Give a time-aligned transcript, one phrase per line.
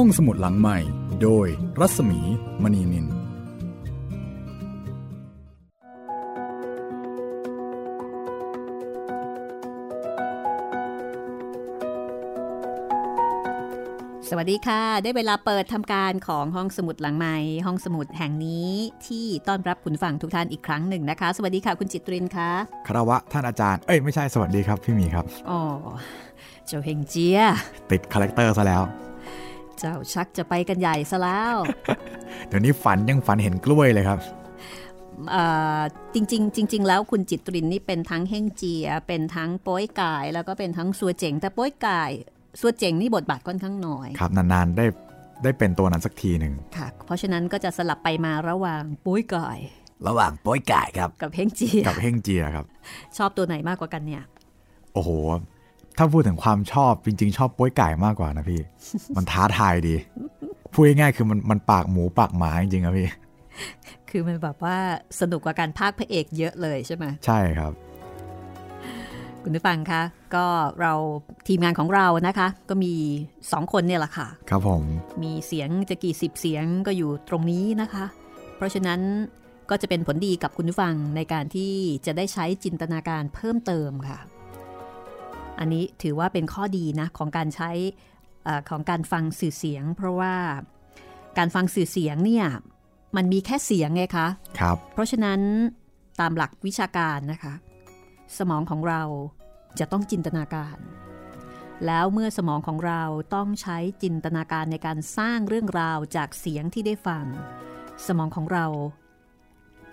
[0.00, 0.78] ห้องสมุดหลังใหม่
[1.22, 1.46] โดย
[1.80, 2.20] รัศมี
[2.62, 3.10] มณีนิน ส
[14.36, 17.36] วัสดีค่ะ ได้เวลาเปิดทำการของห้องสมุดหลังใหม่
[17.66, 18.70] ห้องสมุดแห่งนี้
[19.06, 22.50] ที่ต้อนรับคุณฟังทุกท่านอีกครั้งหนึ่งนะคะ สวัสดีค่ะคุณจิตรินคะ
[22.86, 25.60] คารวะท่านอาจารย์ เอ้ยไม่ใช่สวัสดีครับพี่มีครับ อ๋อ
[26.66, 27.40] เจ้าเฮงเจีย
[27.90, 28.84] ติด character ซะแล้ว
[29.78, 31.56] เจ้าชักจะไปกันใหญ่ซะแล้ว
[32.48, 34.18] เดี๋ยวนี้ฝันยังฝันเห็นกล้วยเลยครับ
[36.14, 42.10] จริงๆจริง ๆ แล้วคุณจิตรินนี่เป็นทั้งเฮงเจีย เป็นทั้งโป้ยก่าย แล้วก็เป็นทั้งซัวเจ๋ง แต่โป้ยก่าย
[42.60, 44.86] ซัวเจ๋งนี่บทบาทค่อนข้างน้อย ครับนานๆได้
[45.42, 49.58] ได้เป็นตัวนั้นสักทีหนึ่งค่ะ เพราะฉะนั้นก็จะสลับไปมาระหว่างโป้ยก่าย
[50.08, 52.64] ระหว่างโป้ยก่ายครับ กับเฮงเจีย กับเฮงเจียครับ
[53.16, 54.22] ชอบตัวไหนมากกว่ากันเนี่ย
[54.94, 55.10] โอ้โห
[55.96, 58.60] ถ้าพูดถึงความชอบจริง ๆ ชอบปุ้ยก่ายมากกว่านะพี่
[59.16, 59.96] มันท้าทายดี
[60.72, 63.08] พูดง่ายๆคือมันมันปากหมูปากหมาจริงๆครับพี่
[64.10, 64.76] คือมันแบบว่า
[65.20, 67.72] สนุกกว่าการพากพระเอกเยอะเลยใช่ไหมใช่ครับ
[69.42, 70.02] คุณผู้ฟังคะ
[70.34, 70.46] ก็
[70.80, 70.92] เรา
[71.48, 72.94] ทีมงานของเรานะคะ ก็มี
[73.52, 74.82] สองคนเนี่ยแหละค่ะ ครับผม
[75.22, 78.04] มีเสียงจะกี่สิบเสียงก็อยู่ตรงนี้นะคะ
[78.56, 79.00] เพราะฉะนั้น
[79.70, 81.72] ก็จะเป็นผลดีกับคุณผู้ฟังในการที่
[82.06, 84.18] จะได้ใช้จินตนาการเพิ่มเติมค่ะ
[85.58, 87.70] อันนี้ถือว่าเป็นข้อดีนะของการใช้
[88.46, 90.34] อของการฟังสื่อเสียง เพราะว่า
[91.38, 92.46] การฟังสื่อเสียงเนี่ย
[93.16, 94.28] มันมีแค่เสียงไงคะ
[94.60, 95.40] ครับ เพราะฉะนั้น
[96.20, 97.54] ตามหลักวิชาการนะคะ
[98.38, 99.02] สมองของเรา
[99.78, 100.76] จะต้องจินตนาการ
[101.86, 103.02] แล้วเมื่อสมองของเรา
[103.34, 107.24] ต้องใช้จินตนาการในการสร้างเรื่องราวจากเสียงที่ได้ฟัง
[108.06, 108.66] สมองของเรา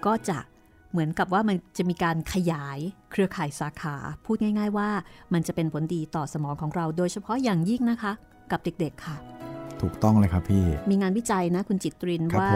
[0.05, 0.39] ก็จะ
[0.93, 2.79] เหมือนกับว่ามันจะมีการขยาย
[3.11, 4.89] เครือข่ายสาขา พูดง่าย ๆ ว่า
[5.33, 8.13] มันจะเป็นผลดีต่อสมองของเราโดยเฉพาะอย่างยิ่งนะคะ
[8.51, 9.17] กับเด็กๆค่ะ
[9.81, 12.51] ถูกต้องเลยครับพี่ มีงานวิจัยนะคุณจิตรินว่า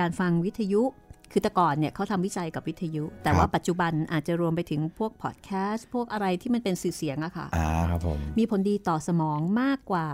[0.00, 0.82] การฟังวิทยุ
[1.32, 10.08] คือแต่ก่อนเนี่ยเขาทำวิจัยกับวิทยุ แต่ว่าปัจจุบันอาจจะรวมไปถึงพวกพอดแคสต์พวกอะไรที่มันเป็นสื่อเสียงอะค่ะอ่าครับผมมีผลดีต่อสมองมากกว่า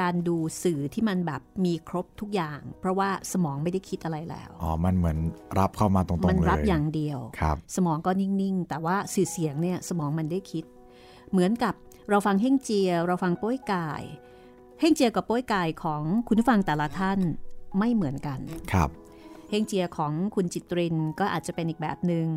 [0.00, 5.18] การดูสื่อที่มันแบบมีครบทุกอย่าง เพราะว่าสมองไม่ได้คิดอะไรแล้วอ๋อมันเหมือน
[5.58, 10.64] รับเข้ามาตรงๆเลยมันรับอย่างเดียวครับสมองก็นิ่งๆ แต่ว่าสื่อเสียงเนี่ยสมองมันได้คิด
[11.30, 11.74] เหมือนกับ
[12.08, 14.02] เราฟังเฮ่งเจีย เราฟังโป้ยกาย
[14.80, 17.18] เฮ่งเจียกับโป้ยกายของคุณผู้ฟังแต่ละท่าน
[17.78, 18.40] ไม่เหมือนกัน
[18.72, 18.90] ครับ
[19.50, 22.28] เฮงเจียของคุณจิตรินก็อาจจะเป็นอีกแบบหนึง่ง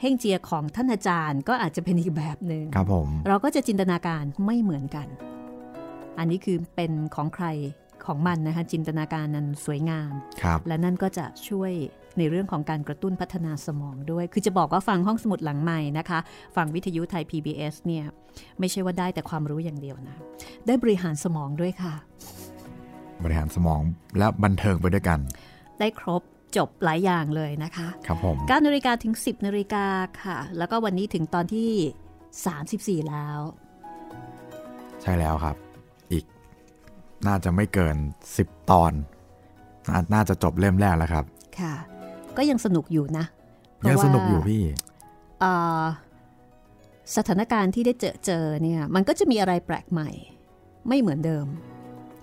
[0.00, 5.08] เฮงเจียของท่านอาจารย์ก็อาจจะเป็นอีกแบบหนึง่งครับผมเราก็จะจินตนาการไม่เหมือนกัน
[6.18, 7.46] อันนี้คือเป็นของใคร
[8.06, 10.12] ของมันนะคะจินตนาการนั้นสวยงาม
[10.68, 11.72] และนั่นก็จะช่วย
[12.18, 16.18] ในเรื่องของการกระตุ้นพัฒนาสมองด้วย คือจะบอกว่าฟังห้องสมุดหลังใหม่นะคะ
[16.56, 18.04] ฟังวิทยุไทย PBS เนี่ย
[18.58, 20.16] ไม่ใช่ว่าได้แต่ความรู้อย่างเดียวนะ
[20.66, 21.94] ได้บริหารสมองด้วยค่ะ
[23.24, 23.82] บริหารสมอง
[24.18, 25.18] และบันเทิงไปด้วยกัน
[25.78, 26.22] ได้ครบ
[26.56, 29.86] จบหลายอย่างเลยนะคะครับผม9นาฬิกาถึง 10นาฬิกา
[30.22, 33.38] ค่ะ แล้วก็วันนี้ถึงตอนที่ 34 แล้ว
[35.02, 35.71] ใช่แล้วครับอีก
[37.26, 37.96] น่าจะไม่เกิน
[38.34, 38.92] 10 ตอน
[40.14, 41.24] น่าจะจบเล่มแรกแล้วครับ
[41.58, 41.74] ค่ะ
[42.36, 43.24] ก็ยังสนุกอยู่นะ
[43.88, 44.62] ยังสนุกอยู่พี่
[47.16, 50.10] สถานการณ์ที่ได้เจอเจอเนี่ย มันก็จะมีอะไรแปลกใหม่
[50.88, 51.46] ไม่เหมือนเดิม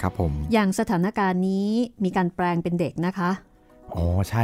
[0.01, 1.67] ครับผม อย่างสถานการณ์นี้
[2.03, 3.31] มีการแปลงเป็นเด็กนะคะ
[3.93, 4.43] อ๋อ ใช่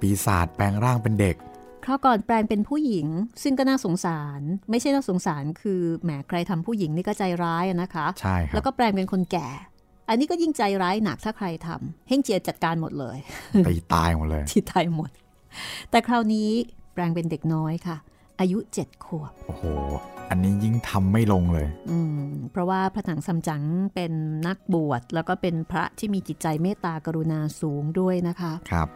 [0.00, 1.36] ปีศาจแปลงร่างเป็นเด็ก
[1.84, 3.06] คราวก่อนแปลงเป็นผู้หญิง
[3.42, 4.40] ซึ่งก็น่าสงสาร
[4.70, 9.48] ไม่ใช่น่าสงสารคือแหมใครทำผู้หญิงนี่ก็ใจร้ายนะคะ ใช่ครับแล้วก็แปลงเป็นคนแก่
[10.08, 13.18] อันนี้ก็ยิ่งใจร้ายหนักถ้าใครทำเฮงเจียจัดการหมดเลย
[13.66, 15.10] ตีตายหมดเลยที่ตายหมด
[15.90, 16.50] แต่คราวนี้
[16.92, 17.96] แปลงเป็นเด็กน้อยค่ะ
[18.40, 19.64] อายุเจ็ดขวบ โอ้โห
[20.30, 23.62] อันนี้ยิ่งทำไม่ลงเลย อืม เพราะว่าพระถังซัมจั๋ง
[23.94, 24.12] เป็น
[24.46, 28.88] นักบวช แล้วก็เป็นพระที่มีจิตใจเมตตากรุณาสูงด้วยนะคะ ครับ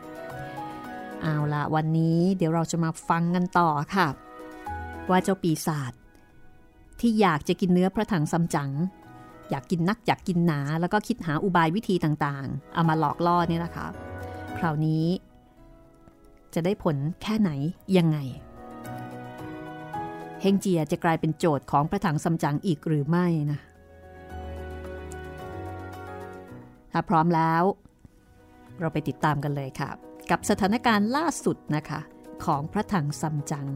[1.22, 4.08] เอาละวันนี้เดี๋ยวเราจะมาฟังกันต่อค่ะ
[5.10, 5.92] ว่าเจ้าปีศาจ
[7.00, 8.70] ที่อยากจะกินเนื้อพระถังซัมจั๋ง
[9.50, 13.86] อยากกินนักอยากกินหนา แล้วก็คิดหาอุบายวิธีต่างๆ เอามาหลอกล่อเนี่ยนะคะ
[14.58, 15.06] คราวนี้
[16.54, 17.50] จะได้ผลแค่ไหน
[17.96, 18.18] ยังไง
[20.40, 23.60] เฮงเจียจะกลายเป็นโจทย์ของพระถังซัมจั๋งอีกหรือไม่นะ
[26.92, 27.62] ถ้าพร้อมแล้ว
[28.80, 29.90] เราไปติดตามกันเลยค่ะ
[30.30, 32.00] กับสถานการณ์ล่าสุดนะคะ
[32.44, 33.68] ของพระถังซัมจั๋ง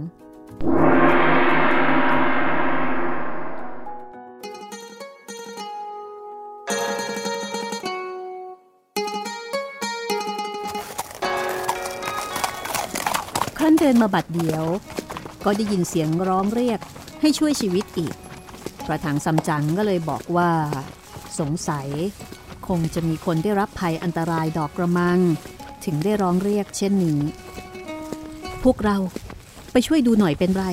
[13.85, 14.65] ดินมาบัดเดียว
[15.45, 16.81] ก็ได้ยินเสียงร้องเรียก
[17.21, 18.15] ให้ช่วยชีวิตอีก
[18.87, 20.51] พระถังซัมจั๋งก็เลยบอกว่า
[21.39, 21.89] สงสัย
[22.69, 25.21] คงจะมีคนได้รับภัยอันตรายดอกกระมัง
[25.85, 27.21] ถึงได้ร้องเรียกเช่นนี้
[28.65, 28.97] พวกเรา
[29.73, 30.65] ไปช่วยดูหน่อยเป็นไร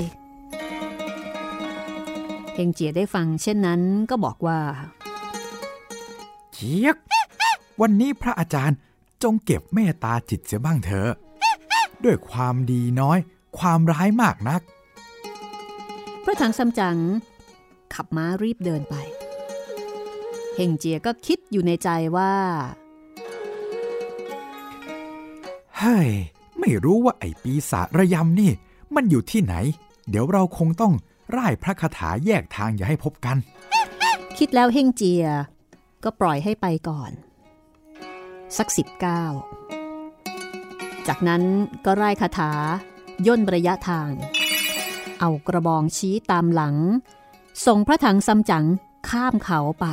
[2.54, 4.60] เฮงเจียได้ฟังเช่นนั้นก็บอกว่า
[6.54, 6.98] เจียก
[7.82, 8.78] วันนี้พระอาจารย์
[9.24, 11.12] จงเก็บเมตตาจิตเสียบ้างเถอะ
[12.06, 13.18] ด้วยความดีน้อย
[13.58, 14.62] ความร้ายมากนัก
[16.24, 16.98] พระถังซัมจั๋ง
[17.94, 18.96] ขับม้ารีบเดินไป
[20.56, 22.34] เฮงเจียก็คิดอยู่ในใจว่า
[25.78, 26.10] เฮ้ย
[26.60, 28.52] ไม่รู้ว่าไอ้ปีศาจระยำนี่
[28.96, 29.56] มันอยู่ที่ไหน
[30.10, 30.94] เดี๋ยวเราคงต้อง
[31.36, 33.38] ร่ายพระคาถาแยกทางอย่าให้พบกัน
[34.38, 35.26] คิดแล้วเฮงเจีย
[36.04, 37.12] ก็ปล่อยให้ไปก่อน
[38.58, 39.24] สักสิบเก้า
[41.08, 41.44] จากนั้น
[41.86, 42.52] ก็ไล่คาถา
[43.28, 44.10] ย่นระยะทาง
[45.20, 46.76] เอากระบองชี้ตามหลัง
[47.66, 48.66] ส่งพระถังซัมจั๋ง
[49.10, 49.86] ข้ามเขาไป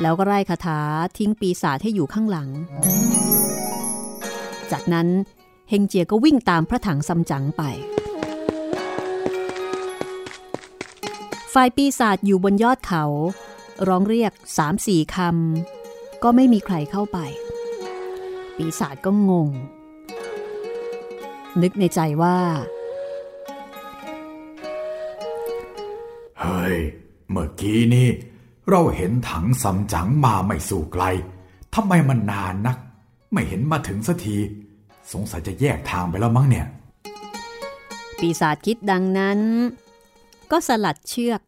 [0.00, 0.80] แล้วก็ไล่คาถา
[1.18, 2.48] ทิ้งปีศาจให้อยู่ข้างหลัง
[4.72, 5.08] จากนั้น
[5.68, 7.62] เฮงเจียก็วิ่งตามพระถังซัมจั๋งไป
[11.52, 13.04] ฝ่ายปีศาจอยู่บนยอดเขา
[13.88, 17.18] ร้องเรียกสามสี่คำก็ไม่มีใครเข้าไป
[18.56, 19.48] ปีศาจก็งง
[21.62, 22.38] นึกในใจว่า
[26.40, 26.76] เฮ้ย
[27.30, 28.08] เมื่อกี้นี่
[28.70, 31.04] เราเห็นถังซัมจั๋งมาไม่สู่ไกล
[31.74, 32.78] ทำไมมันนานนัก
[33.32, 34.36] ไม่เห็นมาถึงสักที
[35.12, 36.66] สงสัยจะแยกทางไปแล้วมั้งเนี่ย
[38.20, 39.38] ปีศาจคิดดังนั้น
[40.50, 41.40] ก็สลัดเชือก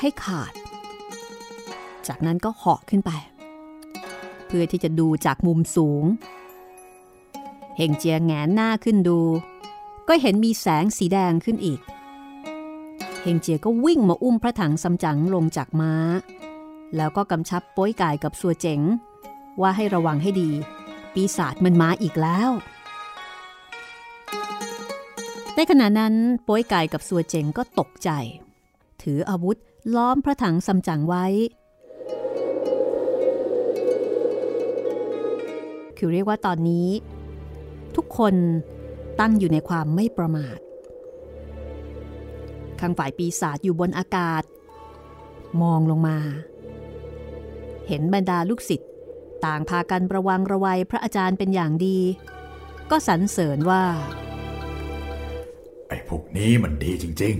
[0.00, 0.52] ให้ขาด
[2.06, 3.10] จากนั้นก็เหาะขึ้นไป
[4.48, 6.04] เพื่อที่จะดูจากมุมสูง
[7.76, 9.20] เฮงเจียแงนหน้าขึ้นดู
[10.08, 11.80] ก็เห็นมีแสงสีแดงขึ้นอีก
[13.22, 15.92] เฮงเจียก็วิ่งมาอุ้มพระถังซัมจั๋งลงจากม้า
[16.96, 18.80] แล้วก็กำชับป้อยกายกับสัวเจ๋ง
[19.60, 20.50] ว่าให้ระวังให้ดี
[21.14, 22.50] ปีศาจมันมาอีกแล้ว
[25.54, 26.14] ในขณะนั้น
[26.46, 28.10] ป้อยกายกับสัวเจ๋งก็ตกใจ
[29.02, 29.56] ถืออาวุธ
[29.96, 31.26] ล้อมพระถังซัมจั๋งไว้
[35.98, 36.88] คือเรียกว่าตอนนี้
[37.96, 38.34] ทุกคน
[39.20, 40.58] ตั้งอยู่ในความไม่ประมาท
[42.80, 44.42] ข้างฝ่ายปีศาจอยู่บนอากาศ
[45.62, 46.18] มองลงมา
[47.88, 48.90] เห็นบรรดาลูกศิษย์
[49.44, 51.98] ต่างพากันระวังระวัยพระอาจารย์เป็นอย่างดี
[52.90, 53.84] ก็สรรเสริญว่า
[55.88, 57.34] ไอ้พวกนี้มันดีจริง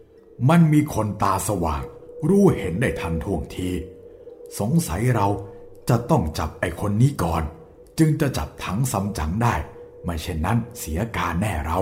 [0.00, 1.84] ๆ มันมีคนตาสว่าง
[2.28, 3.70] รู้เห็นได้ทันท่วงที
[4.58, 5.28] สงสัยเรา
[5.88, 7.42] จะต้องจับไอ้คนนี้ก่อน
[7.98, 9.54] จึงจะจับถังซัมจั๋งได้
[10.04, 11.80] ไม่เช่นนั้นเสียการแน่เรา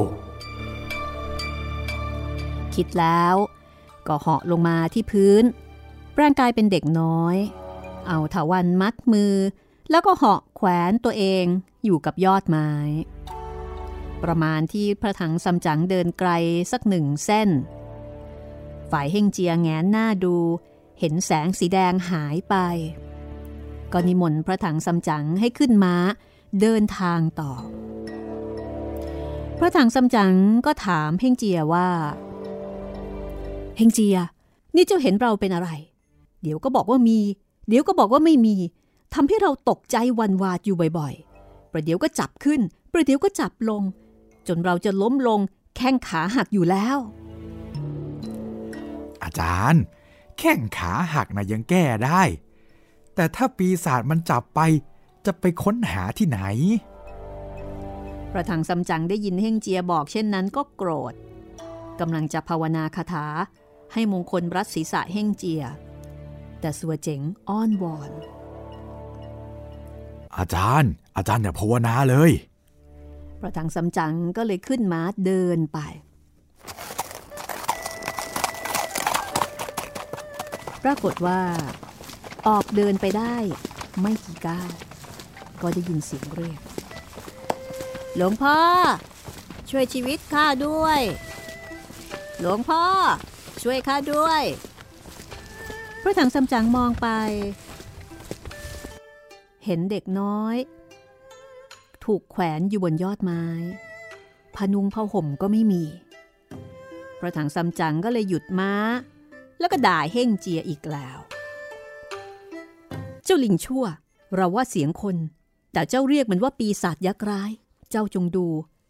[2.75, 3.35] คิดแล้ว
[4.07, 5.45] ก็เหาะลงมาที่พื้น
[6.21, 7.37] ร่างกายเป็นเด็กน้อย
[8.09, 9.35] เอาถาวันมัดมือ
[9.91, 11.45] แล้วก็เหาะแขวนตัวเอง
[11.85, 12.71] อยู่กับยอดไม้
[14.23, 16.31] ประมาณที่พระถังซัมจั๋งเดินไกล
[16.73, 17.49] สักหนึ่งเส้น
[18.91, 20.37] ฝ่ายเฮงเจียแงนหน้าดู
[20.99, 22.55] เห็นแสงสีแดงหายไป
[23.93, 25.95] ก็นิมนต์พระถังซัมจั๋งให้ขึ้นม้า
[26.61, 27.53] เดินทางต่อ
[29.59, 30.35] พระถังซัมจั๋ง
[30.67, 31.89] ก็ถามเฮงเจียว่า
[33.77, 34.17] เฮงเจีย
[34.75, 35.69] นี่เจ้าเห็นเราเป็นอะไร
[36.43, 37.19] เดี๋ยวก็บอกว่ามี
[37.69, 38.57] เดี๋ยวก็บอกว่าไม่มี
[39.15, 42.61] ทำให้เราตกใจวันวาดอยู่บ่อยๆ ประเดี๋ยวก็จับขึ้น
[42.93, 43.83] ประเดี๋ยวก็จับลง
[44.49, 45.41] จนเราจะล้มลง
[45.77, 46.99] แข้งขาหักอยู่แล้ว
[49.23, 49.83] อาจารย์
[50.39, 52.23] แข้งขาหักนะยังแก้ได้
[53.15, 54.61] แต่ถ้าปีศาจมันจับไป
[55.27, 56.41] จะไปค้นหาที่ไหน
[58.33, 61.15] พระถังซัมจั๋งได้ยินเฮงเจียบอกเช่นนั้นก็โกรธ
[62.01, 63.27] กำลังจะภาวนาคาถา
[63.93, 65.63] ให้มงคลรัดศีรษะเฮงเจีย
[66.61, 68.13] แต่สัวเจ๋งอ้อนวอน
[70.37, 72.31] อาจารย์ อาจารย์อย่าภาวนาเลย
[73.41, 75.79] พระถังซัมจั๋งก็เลยขึ้นม้าเดินไป
[80.83, 81.41] ปรากฏว่า
[82.49, 83.37] ออกเดินไปได้
[84.01, 84.71] ไม่กี่ก้าว
[85.61, 86.61] ก็ได้ยินเสียงเรียก
[88.17, 88.59] หลวงพ่อ
[89.71, 91.01] ช่วยชีวิตข้าด้วย
[92.41, 92.85] หลวงพ่อ
[93.63, 94.43] ช่วยข้าด้วย
[96.03, 97.09] พระถังซัมจั๋งมองไป
[99.65, 100.57] เห็นเด็กน้อย
[102.05, 103.45] ถูกแขวนอยู่บนยอดไม้
[104.57, 105.85] พนุงผ้าห่มก็ไม่มี
[107.19, 108.73] พระถังซัมจั๋งก็เลยหยุดม้า
[109.59, 111.19] แล้วก็ด่าเฮ่งเจียอีกแล้ว
[113.25, 113.85] เจ้าลิงชั่ว
[114.35, 115.17] เราว่าเสียงคน
[115.73, 117.51] แต่เจ้าเรียกมันว่าปีศาจยักษ์ร้าย
[117.91, 118.47] เจ้าจงดู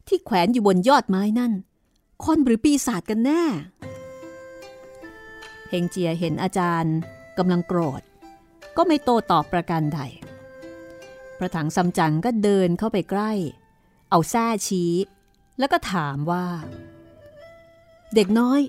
[0.08, 1.52] ที่แขวนอยู่บนยอดไม้นั่น
[2.24, 3.44] คนหรือปีศาจกันแน่
[5.68, 6.96] เฮงเจียเห็นอาจารย์
[7.38, 8.02] กำลังโกรธ
[8.76, 10.00] ก็ไม่โตตอบประการใด
[11.38, 13.32] พระถังซัมจั๋งก็เดินเข้าไปใกล้
[14.10, 14.92] เอาแส้ชี้
[15.58, 16.46] แล้วก็ถามว่า
[18.14, 18.60] เด็กน้อย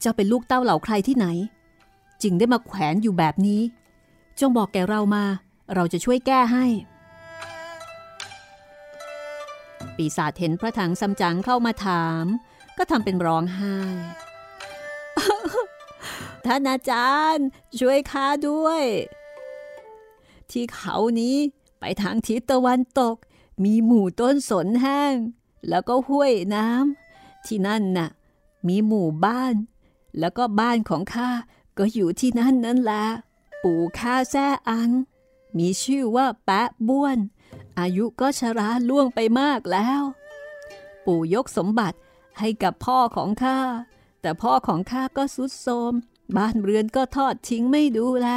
[0.00, 1.26] เจ้าเป็นลูกเต้าเหล่าใครที่ไหน
[2.22, 3.60] จึงได้มาแขวนอยู่แบบนี้
[4.40, 5.24] จงบอกแกเรามา
[5.74, 6.66] เราจะช่วยแก้ให้
[9.96, 12.24] ปีศาจเห็นพระถังซัมจั๋งเข้ามาถาม
[12.78, 13.76] ก็ทำเป็นร้องไห้
[16.46, 17.46] ท่านอาจารย์
[17.78, 18.82] ช่วยข้าด้วย
[20.50, 21.36] ที่เขานี้
[21.80, 23.16] ไปทางทิศตะวันตก
[23.64, 25.14] มีหมู่ต้นสนแห้ง
[25.68, 28.10] แล้วก็ห้วยน้ำที่นั่นน่ะ
[28.68, 29.54] มีหมู่บ้าน
[30.18, 31.30] แล้วก็บ้านของข้า
[31.78, 33.04] ก็อยู่ที่นั่นนั่นแหละ
[33.62, 34.90] ปู่ข้าแซ่อัง
[35.58, 37.18] มีชื่อว่าแปะบ้วน
[37.78, 40.02] อายุก็ชราล่วงไปมากแล้ว
[41.04, 41.98] ปู่ยกสมบัติ
[42.38, 43.58] ให้กับพ่อของข้า
[44.20, 45.92] แต่พ่อของข้าก็สุดโทม
[46.36, 48.28] บ้านเรือนก็ทอดทิ้งไม่ดูแล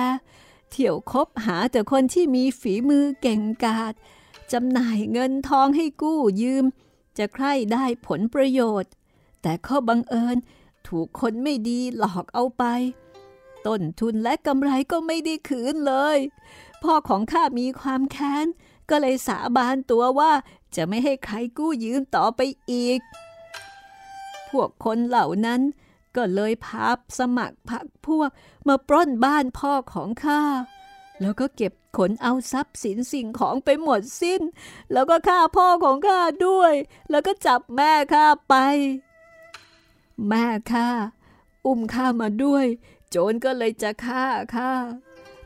[0.70, 3.94] เที่ยวคบหาแต่คนที่มีฝีมือเก่งกาจ
[4.52, 6.66] จำหน่ายเงินทองให้กู้ยืม
[7.18, 8.92] จะใคร่ได้ผลประโยชน์
[9.42, 10.38] แต่ข้อบังเอิญ
[10.88, 12.64] ถูกคนไม่ดีหลอกเอาไป
[13.68, 16.18] ต้นทุนและกำไรก็ไม่ได้คืนเลย
[16.84, 18.46] พ่อของข้ามีความแค้น
[18.90, 20.32] ก็เลยสาบานตัวว่า
[20.76, 22.42] จะไม่ให้ใครกู้ยืมต่อไป
[22.72, 23.00] อีก
[24.50, 25.62] พวกคนเหล่านั้น
[26.16, 26.90] ก็เลยพา
[27.20, 28.30] สมัครพักพวก
[28.68, 30.44] มาปล้นบ้านพ่อของข้า
[31.22, 34.42] แล้วก็เก็บขนเอาทรัพย์สินสิ่งของไปหมดสิ้น
[34.92, 36.74] แล้วก็ฆ่าพ่อของข้าด้วย
[37.10, 38.56] แล้วก็จับแม่ข้าไป
[40.30, 40.90] แม่ข้า
[41.66, 42.66] อุ้มข้ามาด้วย
[43.16, 44.74] โจรก็เลยจะฆ่าข้า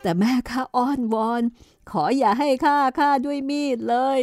[0.01, 1.43] แต่แม่ข้าอ้อนวอน
[1.91, 4.19] ขออย่าให้ฆ่าข้าด้วยมีดเลย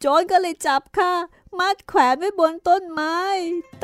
[0.00, 1.12] โจรก็เลยจับข้า
[1.58, 3.18] มัดแขวนไว้บนต้นไม้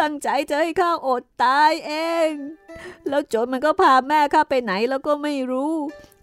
[0.00, 1.92] ตั้งใจจะให้ข้าอดตายเอ
[2.28, 2.30] ง
[3.08, 5.74] แล้วโจรมันก็พาแม่ข้าไปไหนแล้วก็ไม่รู้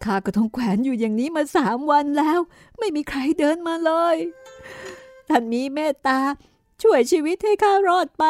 [0.03, 2.39] ข้าก็ต้องแขวนอยู่อย่างนี้มาสามวันแล้ว
[2.79, 4.15] ไม่มีใครเดินมาเลย
[5.29, 6.19] ท่านมีเมตตา
[6.81, 8.25] ช่วยชีวิตให้ข้ารอดไป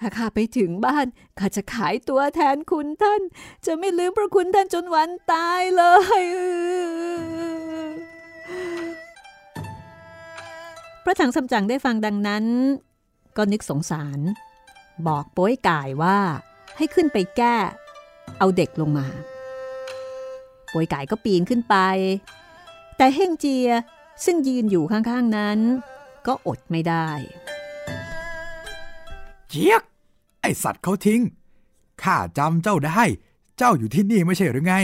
[0.00, 1.06] ถ้าข้าไปถึงบ้าน
[1.38, 3.22] ข้าจะขายตัวแทนคุณท่าน
[3.66, 5.82] จะไม่ลืมพระคุณท่านจนวันตายเล
[6.22, 6.24] ย
[11.04, 12.44] พระถังสำจังได้ฟังดังนั้น
[13.36, 14.20] ก็นึกสงสาร
[15.06, 16.18] บอกโป้ยก่ายว่า
[16.76, 17.56] ให้ขึ้นไปแก้
[18.38, 19.06] เอาเด็กลงมา
[20.70, 21.76] โป้ยก่ายก็ปีนขึ้นไป
[22.96, 23.68] แต่เฮ่งเจีย
[24.24, 25.58] ซึ่งยืนอยู่ข้างๆนั้น
[26.26, 27.08] ก็อดไม่ได้
[29.48, 29.82] เจี๊ยก
[30.40, 31.20] ไอสัตว์เขาทิ้ง
[32.02, 33.02] ข้าจำเจ้าได้
[33.58, 34.74] เจ้าอยู่ที่นี่ไม่ใช่หรือไง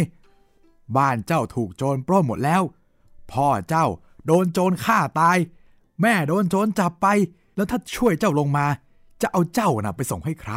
[0.97, 2.63] บ้านเจ้าถูกโจรปล้นหมดแล้ว
[3.33, 3.87] พ่อเจ้า
[4.27, 5.39] โดนโจรฆ่าตาย
[6.03, 7.07] แม่โดนโจรจับไป
[7.57, 8.67] แล้วถ้าช่วยเจ้าลงมา
[9.23, 10.53] จะเอาเจ้าน่ะไปส่งให้ใคร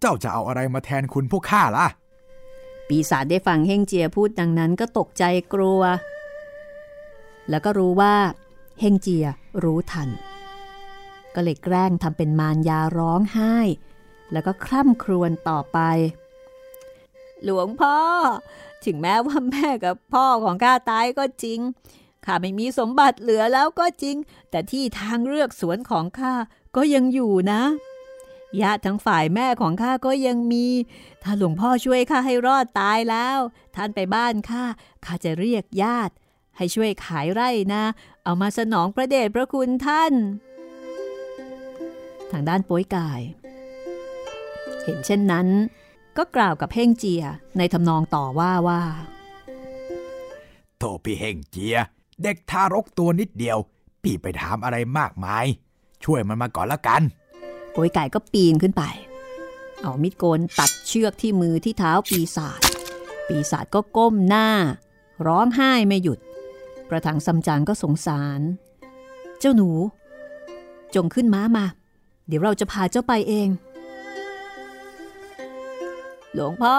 [0.00, 1.86] เจ้าจะเอาอะไรมาแทนคุณพวกข้าล่ะ
[2.88, 5.24] ปีศาจได้ฟังเฮงเจียพูดดังนั้นก็ตกใจ
[5.54, 5.82] กลัว
[7.50, 8.14] แล้วก็รู้ว่า
[8.80, 9.26] เฮงเจีย
[9.62, 10.08] รู้ทัน
[11.34, 13.56] ก็เลยแกล้งทำเป็นมารยาร้องไห้
[14.32, 15.78] แล้วก็คร่ำครวญต่อไป
[17.44, 17.96] หลวงพ่อ
[18.84, 21.60] ถึงแม้ว่าแม่กับพ่อของข้าตายก็จริง
[22.24, 24.16] ข้าไม่มีสมบัติเหลือแล้วก็จริง
[24.50, 26.34] แต่ที่ทางเลือกสวนของข้า
[26.76, 27.62] ก็ยังอยู่นะ
[28.62, 30.66] ญาติทั้งฝ่ายแม่ของข้าก็ยังมี
[31.22, 33.38] ถ้าหลวงพ่อช่วยข้าให้รอดตายแล้ว
[33.74, 34.64] ท่านไปบ้านข้า
[35.04, 36.14] ข้าจะเรียกญาติ
[36.56, 37.84] ให้ช่วยขายไร่นะ
[38.24, 43.20] เอามาสนองพระเดชพระคุณท่านางด้านโป้ยกาย
[44.84, 45.48] เห็นเช่นนั้น
[46.16, 47.24] ก็กล่าวกับเพ่งเจีย
[47.58, 48.82] ในทำนองต่อว่าว่า
[50.78, 51.76] โทพี่เฮงเจีย
[52.22, 53.58] เด็กทารกตัวนิดเดียว
[54.02, 55.44] พี่ไปถามอะไรมากมาย
[56.04, 57.02] ช่วยมันมาก่อนละกัน
[57.72, 58.82] โป้ยไก่ก็ปีนขึ้นไป
[59.82, 62.60] เอามิดโกนตัดเชือกที่มือที่เท้าปีศาจ
[63.28, 64.48] ปีศาจก็ก้มหน้า
[65.26, 66.18] ร้องไห้ไม่หยุด
[66.88, 68.40] ประถังซัมจังก็สงสาร
[69.38, 69.70] เจ้าหนู
[70.94, 71.64] จงขึ้นม้ามา
[72.26, 73.48] เดี๋ยวเราจะพาเจ้าไปเอง
[76.34, 76.78] หลวงพ่อ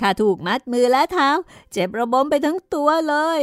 [0.00, 1.28] ข้าถูกมัดมือและเท้า
[1.72, 3.40] เจ็บระบมไปทั้งตัวเลย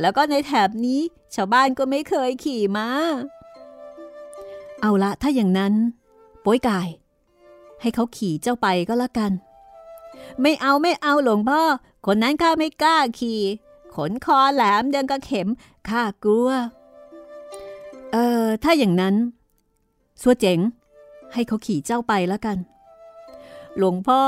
[0.00, 1.00] แล้วก็ในแถบนี้
[1.34, 2.88] ชาวบ้านก็ไม่เคยขี่ม้า
[4.80, 5.74] เอาละถ้าอย่างนั้น
[6.44, 6.88] ป้ยกาย
[7.80, 9.32] ให้เขาขี่เจ้าไปก็แล้วกัน
[10.40, 11.62] ไม่เอาไม่เอาหลวงพ่อ
[12.06, 13.42] คนนั้นข้าไม่กล้าขี่
[13.94, 15.48] ขนคอแหลมยังกระเข็ม
[15.88, 16.48] ข้ากลัว
[18.12, 19.14] เออถ้าอย่างนั้น
[20.22, 20.58] สัวเจ๋ง
[21.32, 22.58] ให้เขาขี่เจ้าไปแล้วกัน
[23.76, 24.22] หลวงพ่อ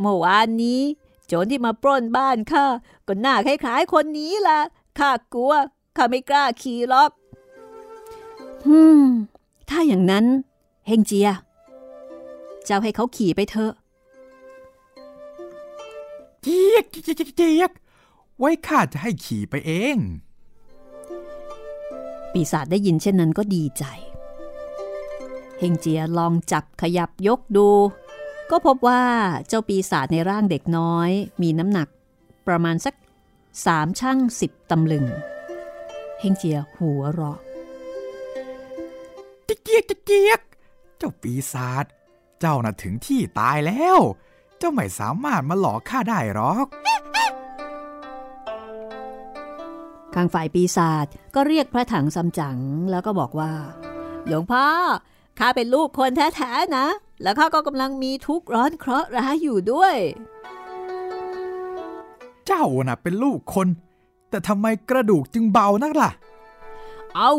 [0.00, 0.80] เมื่อวานนี้
[1.26, 2.64] โจรที่มาปล้นบ้านข้า
[3.06, 4.60] ก็หน้าคล้ายๆคนนี้ล่ะ
[4.98, 5.52] ข้ากลัว
[5.96, 7.10] ข้าไม่กล้าขี่หรอก
[8.66, 9.02] ฮึม
[9.70, 10.26] ถ้าอย่างนั้น
[10.86, 11.28] เฮงเจีย
[12.64, 13.72] เจ้าให้เขาขี่ไปเถอะ
[16.42, 17.72] เจี๊ยกเจี๊ยกเจี๊ยก
[18.38, 19.96] ไว้ข้าจะให้ขี่ไปเอง
[22.32, 23.84] ปีศาจได้ยินเช่นนั้นก็ดีใจ
[25.58, 27.68] เฮงเจียลองจับขยับยกดู
[28.50, 29.02] ก็พบว่า
[29.48, 31.10] เจ้าปีศาจในร่างเด็กน้อย
[31.42, 31.88] มีน้ำหนัก
[32.46, 32.94] ประมาณสัก
[33.66, 35.06] สามช่างสิบตำลึง
[36.20, 37.38] เฮงเจียหัวเราะ
[39.46, 40.40] จิกเกียกจิกเกียก
[40.98, 41.84] เจ้าปีศาจ
[42.40, 43.98] เจ้าน่ะถึงที่ตายแล้ว
[44.58, 46.66] เจ้าไม่สามารถมาหลอกข้าได้หรอก
[50.14, 52.58] ข้างฝ่ายปีศาจก็เรียกพระถังซัมจั๋ง
[52.90, 53.52] แล้วก็บอกว่า
[54.26, 54.66] หลวงพ่อ
[55.38, 56.86] ข้าเป็นลูกคนแท้ๆนะ
[57.22, 59.94] แล้วข้าก็กำลังมีทุกข์ร้อนเคราะห์ร้ายอยู่ด้วย
[62.46, 63.68] เจ้าน่ะเป็นลูกคน
[64.30, 66.10] แต่ทำไมกระดูกจึงเบานักล่ะ
[67.16, 67.32] เอา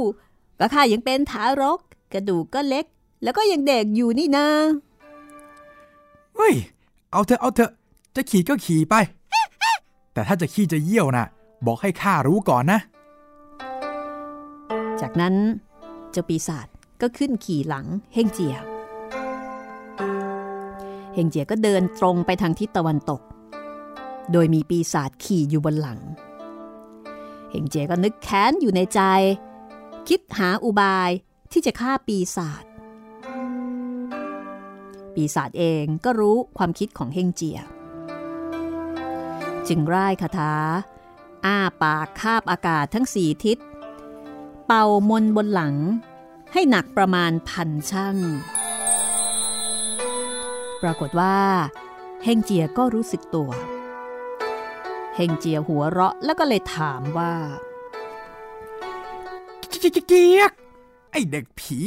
[0.59, 1.79] ก็ข้ายังเป็นทารก
[2.13, 2.85] กระดูกก็เล็ก
[3.23, 4.47] แล้วก็ยังเด็กอยู่นี่นา
[6.35, 6.55] เฮ้ย
[7.11, 7.71] เอาเถอะเอาเถอะ
[8.15, 8.95] จะขี่ก็ขี่ไป
[10.13, 11.25] แต่ถ้าจะขี้จะเยี่ยวน่ะ
[11.65, 12.79] บอกให้ข้ารู้ก่อนนะ
[15.01, 15.33] จากนั้น
[16.11, 16.67] เจ้าปีศาจ
[17.01, 18.55] ก็ขึ้นขี่หลังเฮงเจีย
[21.13, 23.21] เฮงเจียก็เดินตรงไปทางทิศตะวันตก
[24.31, 25.99] โดยมีปีศาจขี่อยู่บนหลัง
[27.51, 29.01] เฮงเจียก็นึกแค้นอยู่ในใจ
[30.07, 31.09] คิดหาอุบาย
[31.51, 32.63] ที่จะฆ่าปีศาจ
[35.13, 37.59] ปีศาจเองก็รู้ความคิดของเฮงเจีย
[39.67, 40.53] จึงร่ายคาถา
[41.45, 43.57] อ้าปากคาบอากาศทั้งสี่ทิศ
[44.65, 45.75] เป่ามนบนหลัง
[46.53, 48.17] ให้หนักประมาณพันช่าง
[50.81, 51.37] ปรากฏว่า
[52.23, 53.49] เฮงเจียก็รู้สึกตัว
[55.15, 57.33] เฮงเจียหัวเราะแล้วก็เลยถามว่า
[59.71, 60.51] จิกเกียก
[61.11, 61.79] ไอเด็กผี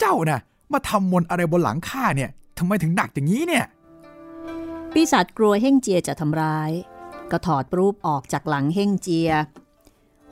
[0.00, 0.40] เจ้าน่ะ
[0.72, 3.64] มาทำมนต์อะไรบนหลังข้าเนี่ยทำไมถึงหนักอย่างนี้เนี่ย
[4.92, 6.70] ปีศาจกลัวเฮงเจียจะทำร้าย
[7.30, 9.30] ก็ถอดรูปออกจากหลังเฮงเจีย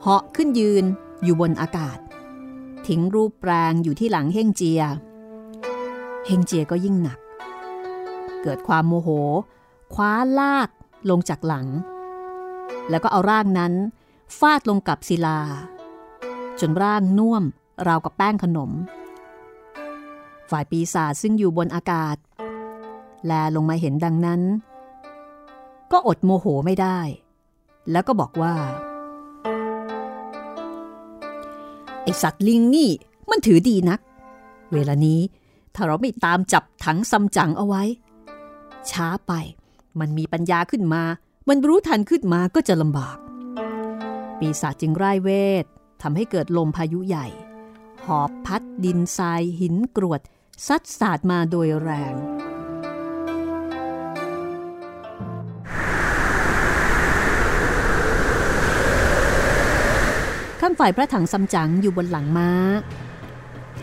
[0.01, 0.83] เหาะขึ้นยืน
[1.23, 1.97] อยู่บนอากาศ
[2.87, 4.81] ทิ้งรูปแปลงอยู่ที่หลังเฮงเจีย
[6.27, 7.19] เฮงเจียก็ยิ่งหนัก
[8.43, 9.09] เกิดความโมโห
[9.93, 10.69] คว้าลาก
[11.09, 11.67] ลงจากหลัง
[12.89, 13.73] แล้วก็เอาร่างนั้น
[14.39, 15.39] ฟาดลงกับศิลา
[16.59, 17.43] จนร่างน่วม
[17.87, 18.71] ราวกับแป้งขนม
[20.49, 22.17] ฝ่ายปีศาจซึ่งอยู่บนอากาศ
[23.25, 24.41] แลลงมาเห็นดังนั้น
[25.91, 26.99] ก็อดโมโหไม่ได้
[27.91, 28.53] แล้วก็บอกว่า
[32.03, 32.89] ไอสัตว์ลิงนี่
[33.29, 33.99] มันถือดีนัก
[34.73, 35.21] เวลานี้
[35.75, 37.83] ถ้าเราไม่ตามจับถังซัมจั๋งเอาไว้
[38.89, 39.31] ช้าไป
[39.99, 41.03] มันมีปัญญาขึ้นมา
[41.49, 43.17] มันรู้ทันขึ้นมาก็จะลำบาก
[44.39, 45.29] ปีศาจจึงไร้เว
[45.63, 45.65] ท
[46.01, 47.27] ทำให้เกิดลมพายุใหญ่
[48.05, 50.21] หอบพัดดินทรายหินกรวด
[50.67, 52.13] ซัดสาดมาโดยแรง
[60.65, 62.49] ข้างฝ่ายพระถังซัมจั๋งอยู่บนหลังม้า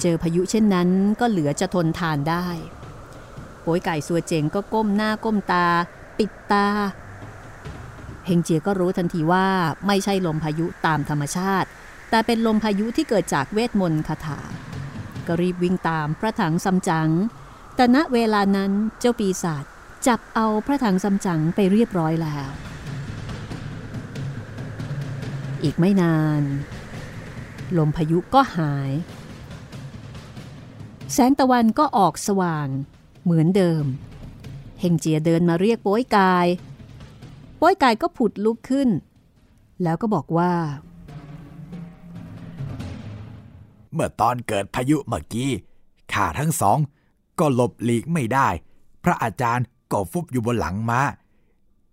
[0.01, 0.89] เจอพายุเช่นนั้น
[1.21, 2.47] ก็เหลือจะทนทานได้
[3.63, 5.67] โป้ยไก่สัวเจ๋งก็ก้มหน้าก้มตา
[6.19, 6.67] ปิดตา
[8.27, 9.47] เฮงเจียก็รู้ทันทีว่า
[9.87, 11.69] ไม่ใช่ลมพายุตามธรรมชาติ
[12.11, 14.41] แต่เป็นลมพายุที่เกิดจากเวทมนต์คาถา
[15.27, 17.11] ก็รีบวิ่งตามพระถังซัมจั๋ง
[17.77, 19.65] แต่ณเวลานั้นเจ้าปีศาจ
[20.07, 22.51] จับเอาพระถังซัมจั๋งไปเรียบร้อยแล้ว
[25.63, 26.43] อีกไม่นาน
[27.79, 28.93] ลมพายุก็หาย
[31.13, 32.69] แสงตะวันก็ออกสว่าง
[33.23, 33.85] เหมือนเดิม
[34.81, 36.47] เฮงเจียเดินมาเรียกโป้ยกาย
[37.59, 38.89] โป้ยกายก็ผุดลุกขึ้น
[39.83, 40.53] แล้วก็บอกว่า
[43.93, 45.51] เมื่อตอนเกิดพายุเมื่อกี้
[46.13, 46.79] ข้าทั้งสอง
[47.39, 48.49] ก็หลบหลีกไม่ได้
[49.05, 51.03] พระอาจารย์ก็ฟุบอยู่บนหลังมา้า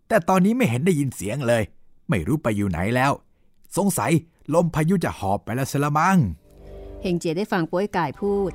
[0.08, 1.64] แต่ตอนนี้ไม่เห็นได้ยินเสียงเลย
[2.10, 3.12] ไม่รู้ไปอยู่ไหนแล้ว
[3.76, 4.12] สงสัย
[4.54, 6.18] ลมพายุจะหอบไปแล้วสละมัง
[7.02, 8.52] เฮงเจียได้ฟังโป้ยกายพูด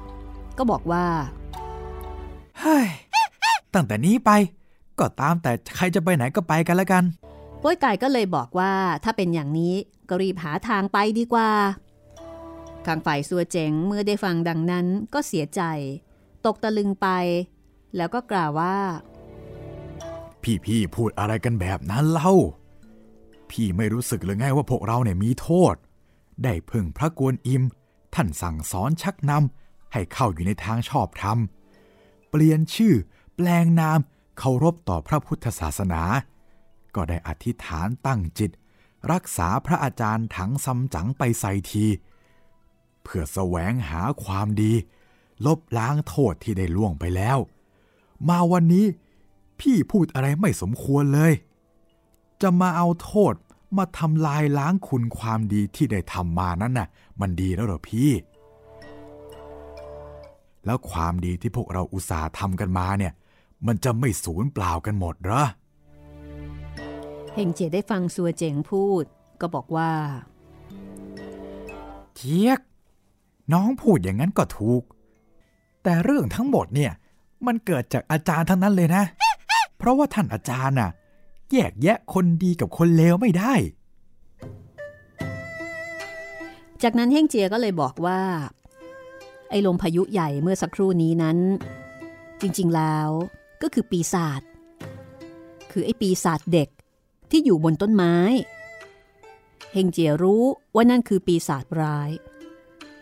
[0.59, 1.07] ก็บอกว่า
[2.61, 2.87] เฮ้ย
[3.75, 4.31] ตั้งแต่นี้ไป
[4.99, 7.05] ก็ตามแต่ใครจะไปไหนก็ไปกันแล้วกัน
[7.61, 8.73] โป้ยไก่ก็เลยบอกว่า
[9.05, 9.75] ถ้าเป็นอย่างนี้
[10.09, 11.51] ก็รีบหาทางไปดีกว่า
[12.87, 15.63] ข้างฝ่ายสัวเจ๋งเมื่อได้ฟังดังนั้นก็เสียใจ
[16.47, 17.09] ตกตะลึงไป
[17.97, 18.77] แล้วก็กล่าวว่า
[20.65, 22.33] พี่ๆพูดอะไรกันแบบนั้นเล่า
[23.53, 25.75] พี่ไม่รู้สึกเลยไงว่าพวกเราเนี่ยมีโทษ
[26.45, 27.63] ได้พึ่งพระกวนอิม
[28.15, 31.39] ท่านสั่งสอนชักนำให้เข้าอยู่ในทางชอบธรรม
[32.31, 32.95] เปลี่ยนชื่อ
[33.35, 33.99] แปลงนาม
[34.39, 36.03] เคารพต่อพระพุทธศาสนา
[36.95, 38.51] ก็ได้อธิษฐานตั้งจิต
[39.13, 41.87] รักษาพระอาจารย์ถังซัมจั๋งไปใส่ที
[43.03, 44.73] เพื่อแสวงหาความดี
[45.47, 47.39] ลบล้างโทษที่ได้ล่วงไปแล้ว
[48.29, 48.87] มาวันนี้
[49.61, 51.33] พี่พูดอะไรไม่สมควรเลย
[52.43, 53.35] จะมาเอาโทษ
[53.77, 56.89] มาทำลายล้างคุณความดีที่ได้ทำมานั้นน่ะ
[57.21, 58.11] มันดีแล้วเหรอพี่
[60.65, 63.13] แล้วความดีที่พวกเราอุตส่าห์ทำกันมาเนี่ย
[63.67, 65.45] มันจะไม่สูญเปล่ากันหมดเหรอ
[67.35, 69.05] เฮงเจได้ฟังซัวเจ๋งพูด
[69.41, 69.91] ก็บอกว่า
[72.15, 72.61] เจี๊ยก
[73.53, 74.83] น้องพูดอย่างนั้นก็ถูก
[75.83, 76.93] แต่เรื่องทั้งหมดเนี่ย
[77.47, 79.05] มันเกิดจากอาจารย์ทั้งนั้นเลยนะ
[79.79, 80.91] เพราะว่าท่านอาจารย์น่ะ
[81.53, 83.55] แยกแยะคนดีกับคนเลวไม่ได้
[86.83, 88.21] จากนั้นเฮงเจียก็เลยบอกว่า
[89.51, 91.39] ไอ้ลมพายุใหญ่เมื่อสักครู่นี้นั้น
[92.41, 93.09] จริงๆแล้ว
[93.63, 94.43] ก็คือปีศาจ
[95.71, 96.69] คือไอ้ปีศาจเด็ก
[97.31, 98.17] ที่อยู่บนต้นไม้
[99.73, 102.11] เฮงเจียรู้ว่านั่นคือปีศาจร้าย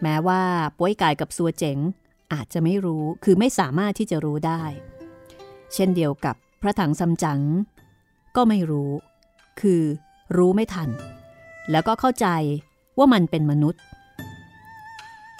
[0.02, 0.42] แม้ว่า
[0.78, 1.78] ป้วยกายกับซัวเจ๋ง
[2.32, 4.62] อาจจะไม่รู้คือไม่สามารถที่จะรู้ได้
[5.74, 7.40] เช่นเดียวกับพระถังซัมจั๋ง
[8.36, 8.90] ก็ไม่รู้
[9.60, 9.82] คือ
[10.36, 10.88] รู้ไม่ทัน
[11.70, 12.26] แล้วก็เข้าใจ
[12.98, 13.82] ว่ามันเป็นมนุษย์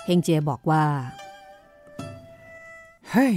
[0.05, 0.85] เฮงเจียบอกว่า
[3.11, 3.37] เฮ้ย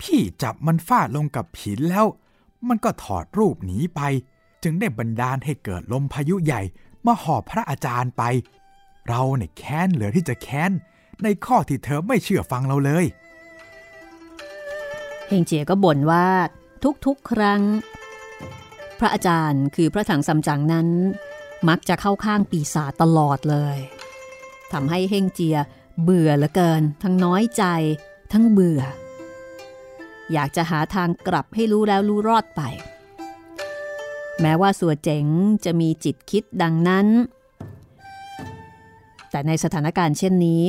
[0.00, 2.06] พี่จับมันฟาดลงกับหินแล้ว
[2.68, 4.00] มันก็ถอดรูปหนีไป
[4.62, 6.62] จึงได้บันดาลให้เกิดลมพายุใหญ่
[7.06, 8.22] มาหอบพระอาจารย์ไป
[9.08, 10.70] เราเนี่ยแค้นเหลือที่จะแค้น
[11.22, 13.04] ในข้อที่เธอไม่เชื่อฟังเราเลย
[15.28, 16.26] เฮงเจียก็บ่นว่า
[17.04, 17.60] ทุกๆครั้ง
[19.00, 20.88] พระอาจารย์คือพระถังซัมจั๋งนั้น
[21.68, 23.76] มักจะเข้าข้างปีศาจตลอดเลย
[24.72, 25.56] ทำให้เฮงเจีย
[26.02, 27.64] เบื่อเหลือเกิน ทั้งน้อยใจ
[28.32, 28.80] ทั้งเบื่อ
[30.32, 32.62] อยากจะหาทางกลับให้รู้แล้วรู้รอดไป
[34.40, 35.26] แม้ว่าสัวเจ๋ง
[35.64, 37.06] จะมีจิตคิดดังนั้น
[39.30, 40.62] แต่ในสถานการณ์เช่นนี้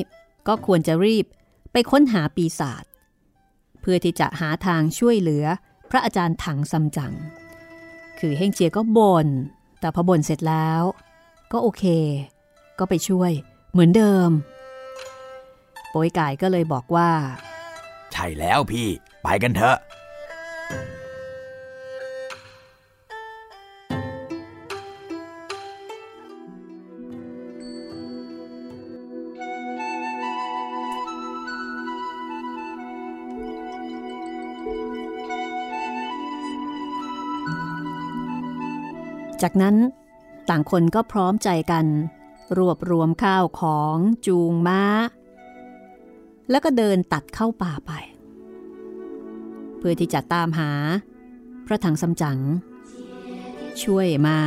[0.47, 1.25] ก็ควรจะรีบ
[1.71, 2.83] ไปค้นหาปีศาจ
[3.81, 5.45] เพื่อที่จะหาทางช่วยเหลือ
[5.89, 7.13] พระอาจารย์ถังซัมจั๋ง
[8.21, 9.27] คือเฮงเจียก็บน่น
[9.79, 10.81] แต่พอบ่นเสร็จแล้ว
[11.51, 11.83] ก็โอเค
[12.79, 13.31] ก็ไปช่วย
[13.71, 14.29] เหมือนเดิม
[15.89, 17.09] โป้ยกายก็เลยบอกว่า
[18.11, 18.87] ใช่แล้วพี่
[19.23, 19.77] ไปกันเถอะ
[39.41, 39.75] จากนั้น
[40.49, 41.85] ต่างคนก็พร้อมใจกัน
[42.57, 44.83] รวบรวมข้าวของจูงม้า
[46.49, 47.91] แล้วก็เดินตัดเข้าป่าไป
[49.77, 50.71] เพื่อที่จะตามหา
[51.65, 52.39] พระถังซัมจั๋ง
[53.83, 54.37] ช่วยมา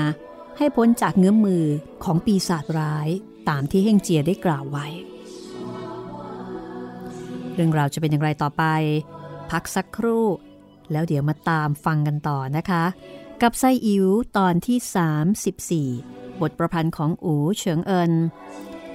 [0.59, 1.65] ให้พ้นจากเงื้อมมือ
[2.05, 3.09] ของปีศาจร้าย
[3.49, 4.87] ตามที่เฮงเจียได้กล่าวไว้
[7.55, 8.65] เรื่องราวจะเป็นอย่างไรต่อไป
[9.51, 10.27] พักสักครู่
[10.93, 12.85] แล้วเดี๋ยวมาตามฟังกันต่อนะคะ
[13.43, 14.07] กับไซอิ๋ว
[14.39, 18.13] ตอนที่ 34 บทประพันธ์ของอูเฉิงเอิน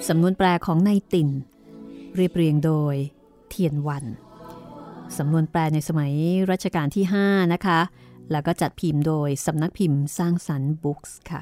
[0.08, 1.30] สำนวนแปลของนายติ่น
[2.16, 2.96] เรียบเรียงโดย
[3.50, 4.06] เทียนวัน
[5.18, 6.14] สำนวนแปลในสมัย
[6.52, 7.80] รัชกาลที่ 5 นะคะ
[8.32, 11.42] แล้วก็จัดพิมพ์โดยสำนักพิมพ์สร้างสรรค์บุ๊กส์ค่ะ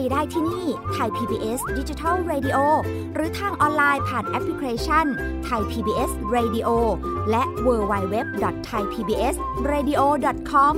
[0.00, 2.58] รีได้ที่นี่ไทย PBS Digital Radio
[3.14, 5.06] หรือทางออนไลน์ผ่านแอปพลิเคชัน
[5.44, 6.68] ไทย PBS Radio
[7.30, 8.16] และ w w w
[8.68, 9.34] t h a i PBS
[9.72, 10.02] Radio
[10.52, 10.76] com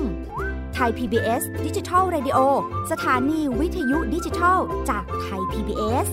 [0.74, 2.38] ไทย PBS Digital Radio
[2.90, 4.58] สถานีวิทยุดิจิทัล
[4.88, 6.08] จากไทย PBS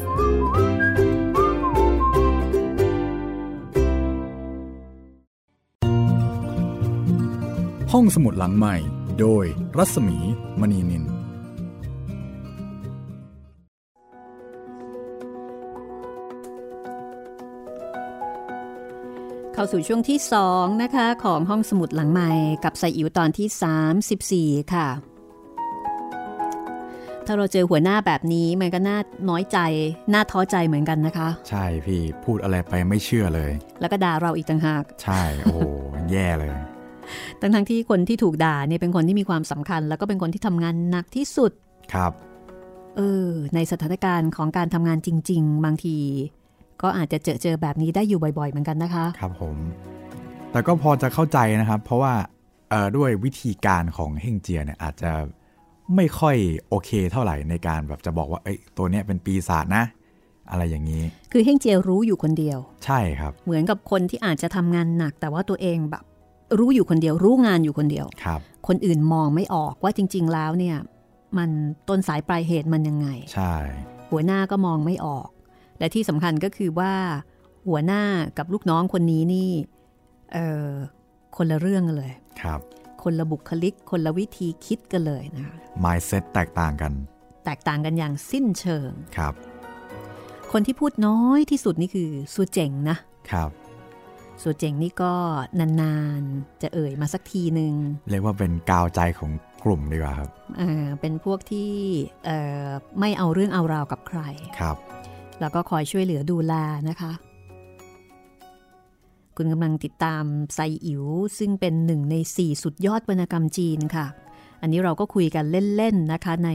[7.92, 8.76] ห้องสมุดหลังใหม่
[9.20, 9.46] โดย
[9.78, 10.18] รัศมี
[10.62, 11.19] มณีนิน
[19.60, 20.20] เข้าสู่ช่วงที่
[20.52, 22.32] 2 นะคะ ของห้องสมุดหลังใหม่
[22.64, 24.88] กับใส่อิ๋วตอนที่ 34 ค่ะ
[27.26, 28.98] ถ้าเราเจอหัวหน้าแบบนี้มันก็น่า
[29.30, 29.58] น้อยใจ
[30.14, 35.60] น่าท้อใจเหมือนกันนะคะ ใช่พี่พูดอะไรไปไม่เชื่อเลย แล้วก็ด่าเราอีกต่างหาก ใช่โอ้โห
[36.12, 36.54] แย่เลย
[37.42, 41.52] ทั้งทั้งๆที่คนที่ถูกด่าเนี่ยเป็นคนที่มีความสำคัญ แล้วก็เป็นคนที่ทำงานหนักที่สุด
[41.94, 42.12] ครับ
[42.98, 45.98] เออในสถานการณ์ของการทำงานจริง ๆ บางที
[46.82, 49.58] ก็อาจจะเจอเจอแบบนี้ได้อยู่บ่อยๆ เหมือนกันนะคะ ครับผม
[50.52, 52.14] แต่ก็พอจะเข้าใจนะครับ เพราะว่า
[52.70, 55.12] เอ่อด้วยวิธีการของเฮงเจียเนี่ยอาจจะ
[55.96, 56.36] ไม่ค่อย
[56.70, 59.84] โอเคเท่าไหร่ในการแบบจะบอกว่าเอ้ยตัวเนี้ยเป็นปีศาจนะ
[60.52, 66.04] อะไรอย่างนี้ คือเฮงเจียรู้อยู่คนเดียว ใช่ครับ เหมือนกับคนที่อาจจะทำงานหนัก แต่ว่าตัวเองแบบ
[66.60, 70.78] รู้อยู่คนเดียวรู้งานอยู่คนเดียวครับ คนอื่นมองไม่ออกว่าจริง ๆ แล้วเนี่ย
[71.38, 71.50] มัน
[71.90, 73.54] ต้นสายปลายเหตุมันยังไง ใช่
[74.12, 75.28] หัวหน้าก็มองไม่ออก
[75.80, 76.94] และที่สำคัญก็คือว่า
[77.68, 78.04] หัวหน้า
[78.38, 79.52] กับลูกน้องคนนี้นี่
[80.34, 80.38] เอ
[80.68, 80.70] อ
[81.38, 82.60] คนละเรื่องกันเลยครับ
[83.04, 86.94] คนละบุคลิก คนละวิธีคิดกันเลยนะคะ mindset แตกต่างกัน
[87.46, 89.34] แตกต่างกันอย่างสิ้นเชิงครับ
[90.52, 92.98] คนที่พูดน้อยที่สุดนี่คือสูเจ๋งนะ
[93.32, 93.50] ครับ
[94.42, 95.14] สูเจ๋งนี่ก็
[95.60, 97.74] นานๆ จะเอ่ยมาสักทีหนึ่ง
[98.10, 99.32] เรียกว่าเป็นกาวใจของ
[99.64, 101.72] กลุ่มดีกว่าครับเอ่อเป็นพวกที่
[102.26, 102.68] เอ่อ
[103.00, 104.22] ไม่เอาเรื่องเอาราวกับใคร
[104.60, 104.78] ครับ
[105.40, 106.54] แล้วก็คอยช่วยเหลือดูแล
[106.90, 107.12] นะคะ
[109.38, 110.24] คุณกำลังติดตาม
[110.54, 111.04] ไซอิ๋ว
[111.40, 114.08] ซึ่งเป็นหนึ่งใน 4 สุดยอดวรรณกรรมจีนค่ะ
[114.62, 115.46] อันนี้เราก็คุยกัน
[115.78, 116.50] เล่นๆนะคะ ใน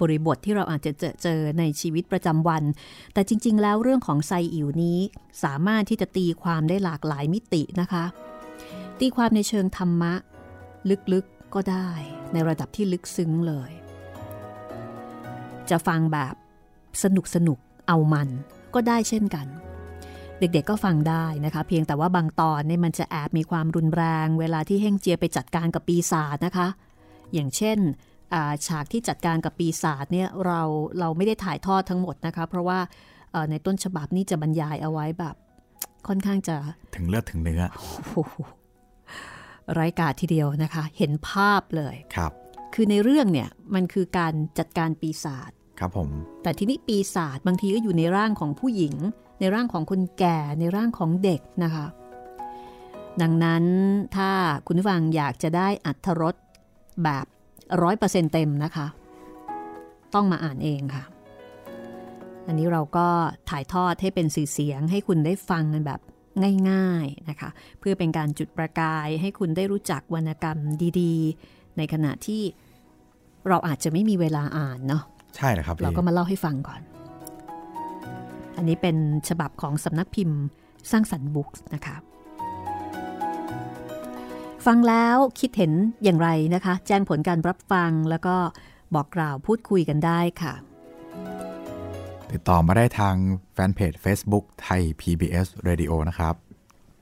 [0.00, 0.92] บริบทที่เราอาจจะ
[1.22, 2.62] เจอในชีวิตประจำวัน
[3.14, 4.98] แต่จริง ๆ แล้วเรื่องของไซอิ๋วนี้
[5.44, 8.04] สามารถที่จะตีความได้หลากหลายมิตินะคะ
[9.00, 10.14] ตีความในเชิงธรรมะ
[11.12, 11.88] ลึกๆก็ได้
[12.32, 13.70] ในระดับที่ลึกซึ้งเลย
[15.70, 16.34] จะฟังแบบ
[17.02, 18.28] สนุกสนุกๆ เอามัน
[18.74, 19.46] ก็ได้เช่นกัน
[20.38, 26.68] เด็กๆก็ฟังได้นะคะ เพียงแต่ว่าบางตอนเนี่ยมันจะแอบมีความรุนแรง เวลาที่เฮงเจียไปจัดการกับปีศาจนะคะ
[27.32, 27.78] อย่างเช่น
[28.34, 30.60] อ่าฉากที่จัดการกับปีศาจเนี่ยเรา
[30.98, 32.78] เราไม่ได้ถ่ายทอดทั้งหมดนะคะ เพราะว่า
[33.32, 35.34] เอ่อในต้นฉบับนี่จะบรรยายเอาไว้แบบ
[36.08, 36.56] ค่อนข้างจะ
[36.96, 38.34] ถึงเลือดถึงเนื้อโอ้โห
[39.72, 42.32] ไร้กาจทีเดียวนะคะ เห็นภาพเลยครับ
[42.74, 46.08] คือในเรื่องเนี่ยมันคือการจัดการปีศาจ ครับผม
[46.42, 48.94] แต่ที่นี้ปีศาจบางทีก็อยู่ในร่างของผู้หญิง
[49.40, 51.86] ในร่างของคนแก่ในร่างของเด็กนะคะ
[53.22, 53.64] ดังนั้น
[54.16, 54.30] ถ้า
[54.66, 56.34] คุณผู้ฟังอยากจะได้อัธรส
[57.04, 57.26] แบบ
[57.82, 58.86] ร้อยเปอร์เซ็นเต็มนะคะ
[60.14, 61.04] ต้องมาอ่านเองค่ะ
[62.46, 63.08] อันนี้เราก็
[63.50, 66.00] ถ่ายทอดให้เป็นสื่อเสียงให้คุณได้ฟังกันแบบ
[66.70, 70.58] ง่ายๆนะคะ เพื่อเป็นการจุดประกายให้คุณได้รู้จักวรรณกรรม
[71.00, 72.42] ดีๆ ในขณะที่
[73.48, 75.02] เราอาจจะไม่มีเวลาอ่านเนาะ
[75.36, 76.80] ใช่เลยครับพี่เราก็มาเล่าให้ฟังก่อน
[78.56, 78.96] อันนี้เป็น
[79.28, 80.38] ฉบับของสำนักพิมพ์
[80.90, 81.96] สร้างสรรค์บุ๊กส์นะคะ
[84.66, 85.72] ฟังแล้วคิดเห็น
[86.04, 88.36] อย่างไรนะคะ แจ้งผลการรับฟังแล้วก็
[88.94, 90.54] บอกกล่าวพูดคุยกันได้ค่ะ
[92.32, 93.16] ติดต่อมาได้ทาง
[93.52, 96.34] fanpage Facebook ไทย PBS Radio นะครับ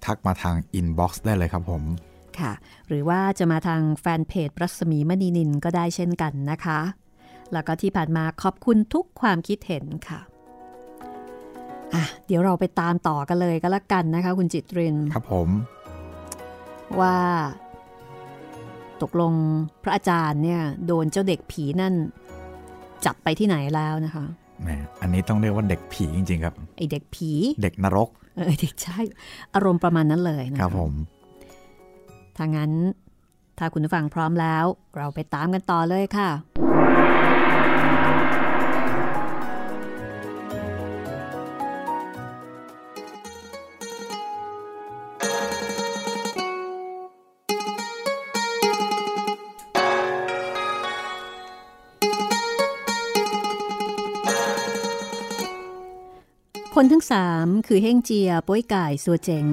[0.04, 1.82] ทักมาทาง inbox ได้เลยครับผม
[2.38, 2.52] ค่ะ
[2.88, 6.78] หรือว่าจะมาทางแฟนเพจรัศมีมณีนินก็ได้เช่นกันนะคะ
[7.52, 10.20] แล้วก็ที่ผ่านมาขอบคุณทุกความคิดเห็นค่ะ
[11.94, 15.48] อะเดี๋ยวเราไปตามต่อกันเลยก็แล้วกันนะคะ คุณจิตรินครับผม
[17.00, 17.16] ว่า
[19.02, 19.32] ตกลง
[19.82, 21.94] พระอาจารย์เนี่ย โดนเจ้าเด็กผีนั่น
[23.04, 24.24] จับไปที่ไหนแล้วนะคะ
[24.62, 24.68] แหม
[25.00, 27.30] อันนี้ต้องเรียกว่าเด็กผีจริง ๆ ครับไอเด็กผี
[27.62, 28.98] เด็กนรกเออเด็กใช่
[29.54, 30.92] อารมณ์ประมาณนั้นเลยนะคะครับผม
[32.36, 32.72] ถ้างั้น
[33.58, 34.64] ถ้าคุณผู้ฟังพร้อมแล้ว
[34.96, 36.28] เราไปตามกันต่อเลยค่ะ
[56.80, 59.46] 《คนทั้งสามคือเฮ่งเจียป้วยก่ายสัวเจ๋ง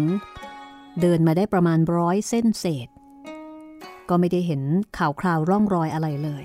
[1.02, 2.90] เดินมาได้ประมาณร้อยเส้นเศษ
[4.10, 4.62] ก็ไม่ได้เห็น
[4.98, 6.44] ข่าวคราวร่องรอยอะไรเลย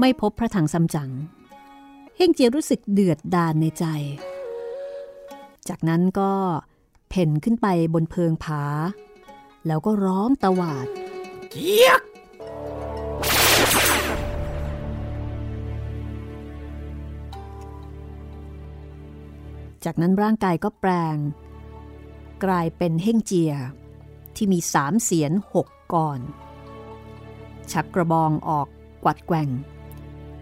[0.00, 1.10] ไม่พบพระถังซัมจั๋ง
[2.16, 3.84] เฮ่งเจียรู้สึกเดือดดานในใจ
[5.68, 6.32] จากนั้นก็
[7.08, 8.62] เพ่นขึ้นไปบนเพิงผา
[9.66, 10.86] แล้วก็ร้องตะหวาด
[11.50, 12.00] เจี๊ยก
[19.84, 21.16] จากนั้นร่างกายก็แปลง
[22.44, 23.52] กลายเป็นเฮ่งเจีย
[24.36, 26.20] ที่มีสามเสียนหกกอน
[27.72, 28.66] ชักกระบองออก
[29.04, 29.48] กวัดแกว่ง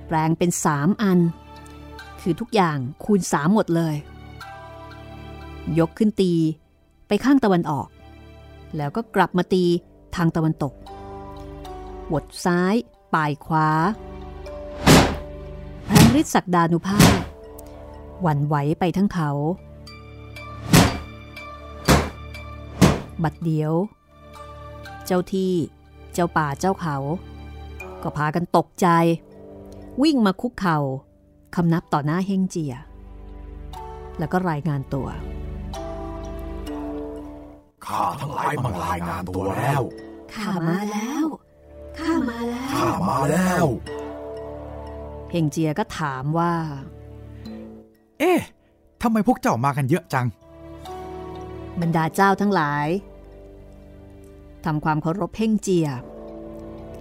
[0.06, 1.18] แปลงเป็นสามอัน
[2.20, 3.96] คือทุกอย่างคูณสามหมดเลย
[5.78, 6.32] ยกขึ้นตี
[7.06, 7.88] ไปข้างตะวันออก
[8.76, 9.64] แล้วก็กลับมาตี
[10.16, 10.74] ทางตะวันตก
[12.12, 12.74] บดซ้าย
[13.14, 13.68] ป่ายขวา
[15.86, 17.10] แพงฤทธิ์ศักดานุภาพ
[18.22, 19.30] หวั่นไหวไปทั้งเขา
[23.22, 23.72] บัดเดียว
[25.06, 25.52] เจ้าที่
[26.12, 26.96] เจ้าป่าเจ้าเขา
[28.02, 28.86] ก็พากันตกใจ
[30.02, 30.78] วิ่งมาคุกเข่า
[31.54, 32.74] คำนับต่อหน้าเฮงเจีย
[34.18, 35.08] แล้วก็รายงานตัว
[37.86, 39.82] ข้าทั้งหลายมารายงานตัวแล้ว
[40.34, 41.26] ข้ามาแล้ว
[41.98, 43.66] ข้ามาแล้ว ข้ามาแล้ว
[45.30, 46.52] เฮงเจียก็ถามว่า
[48.18, 48.40] เอ๊ะ
[49.02, 50.26] ทำไมพวกเจ้ามากันเยอะจัง
[51.80, 52.86] บรรดาเจ้าทั้งหลาย
[54.64, 55.88] ทำความเคารพเพ่งเจีย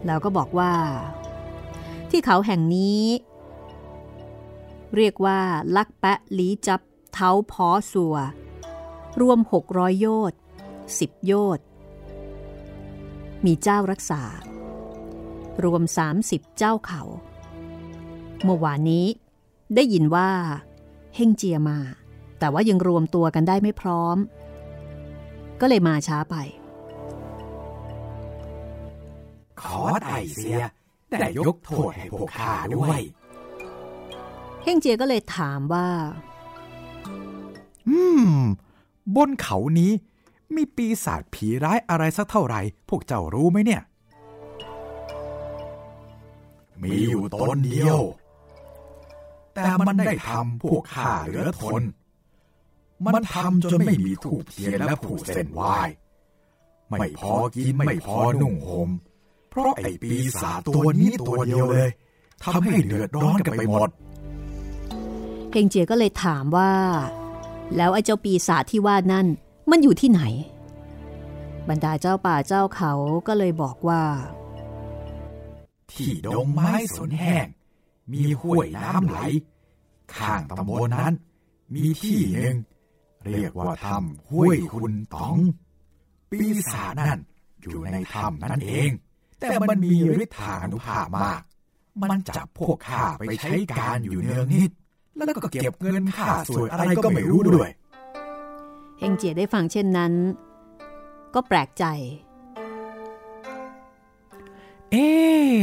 [0.05, 0.73] แล้วก็บอกว่า
[2.09, 3.03] ที่เขาแห่งนี้
[4.95, 5.39] เรียกว่า
[5.75, 6.81] ลักแปะลีจับ
[7.13, 8.15] เท้าพอสัว
[9.21, 10.39] รวม 600 โยชน์
[10.83, 11.65] 10 โยชน์
[13.45, 14.23] มีเจ้ารักษา
[15.63, 15.81] รวม
[16.19, 17.01] 30 เจ้าเขา
[18.43, 19.05] เมื่อวานนี้
[19.75, 20.29] ได้ยินว่า
[21.15, 21.79] เฮ่งเจียมา
[22.39, 24.17] แต่ว่ายังรวมตัวกันได้ไม่พร้อม
[25.61, 26.35] ก็เลยมาช้าไป
[29.61, 30.61] ขอไต่เสีย
[31.09, 33.01] ได้ยกโทษให้พวกข้าด้วย
[34.63, 35.87] เฮ่งเจียก็เลยถามว่า
[37.87, 38.41] อืม
[39.15, 39.91] บนเขานี้
[40.55, 43.81] มีปีศาจผีร้ายอะไรสักเท่าไหร่ พวกเจ้ารู้ไหมเนี่ย
[46.81, 48.01] มีอยู่ตนเดียว
[49.55, 51.83] แต่มันได้ทำพวกข้าเหลือทน
[53.05, 55.61] มันทำจนไม่มีถูกเทียนและผูกเส้นไหว
[56.89, 58.89] ไม่พอกินไม่พอนุ่งห่ม
[59.49, 61.89] เพราะไอ้ปีศาจตัวนี้ตัวเดียวเลย
[62.43, 63.89] ทำให้เดือดร้อนกันไปหมด
[65.51, 66.71] เฮงเจียก็เลยถามว่า
[67.75, 69.27] แล้วไอ้เจ้าปีศาจที่ว่านั่น
[69.69, 70.21] มันอยู่ที่ไหน
[71.69, 72.93] บรรดาเจ้าป่าเจ้าเขา
[73.27, 74.03] ก็เลยบอกว่า
[75.91, 77.47] ที่ดงไม้สนแห้ง
[78.13, 79.19] มีห้วยน้ำไหล
[80.15, 81.13] ข้างตำบลนั้น
[81.73, 82.55] มีที่หนึ่ง
[83.25, 85.37] เรียกว่าถ้ำห้วยคุณต๋อง
[86.31, 87.19] ปีศาจนั่น
[87.61, 88.89] อยู่ในถ้ำนั่นเอง
[89.39, 91.41] แต่มันมีฤทธานุภาพมาก
[92.01, 94.71] มันจับพวกข้าไปใช้การอยู่เนืองนิด
[95.15, 97.69] แล้วก็เก็บเงินค่าสวยอะไรก็ไม่รู้ด้วย
[98.99, 100.13] เฮงเจียได้ฟังเช่นนั้น
[101.33, 101.85] ก็แปลกใจ
[104.91, 105.55] เอ๊ะ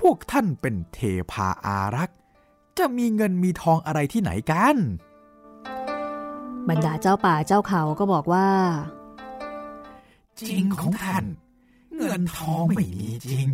[0.00, 0.98] พวกท่านเป็นเท
[1.32, 2.18] พาอารักษ์
[2.78, 4.76] จะมีเงินมีทองอะไรที่ไหนกัน
[6.68, 8.48] บรรดาเจ้าป่าเจ้าเขาก็บอกว่า
[10.40, 11.24] จริงของท่าน
[11.96, 13.46] เงินทองไม่มีจริง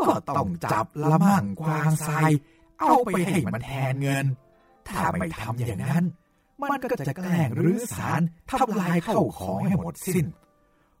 [0.00, 2.30] ก็ต้องจับละมั่งกวางทราย
[2.80, 4.26] เอาไปให้มันแทนเงิน
[4.88, 6.04] ถ้าไม่ทำอย่างนั้น
[6.60, 8.20] มันก็จะแกล้งรื้อสาร
[8.60, 10.26] ทำลายเข้าของให้หมดสิ้น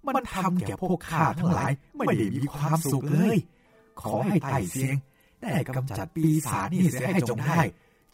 [0.06, 3.38] มันทำแก่พวกข้าทั้งหลาย ไม่ได้มีความสุขเลย
[4.00, 4.96] ขอให้ไต่เสียง
[5.42, 7.60] ได้กำจัดปีศาจนี่เสียให้จงได้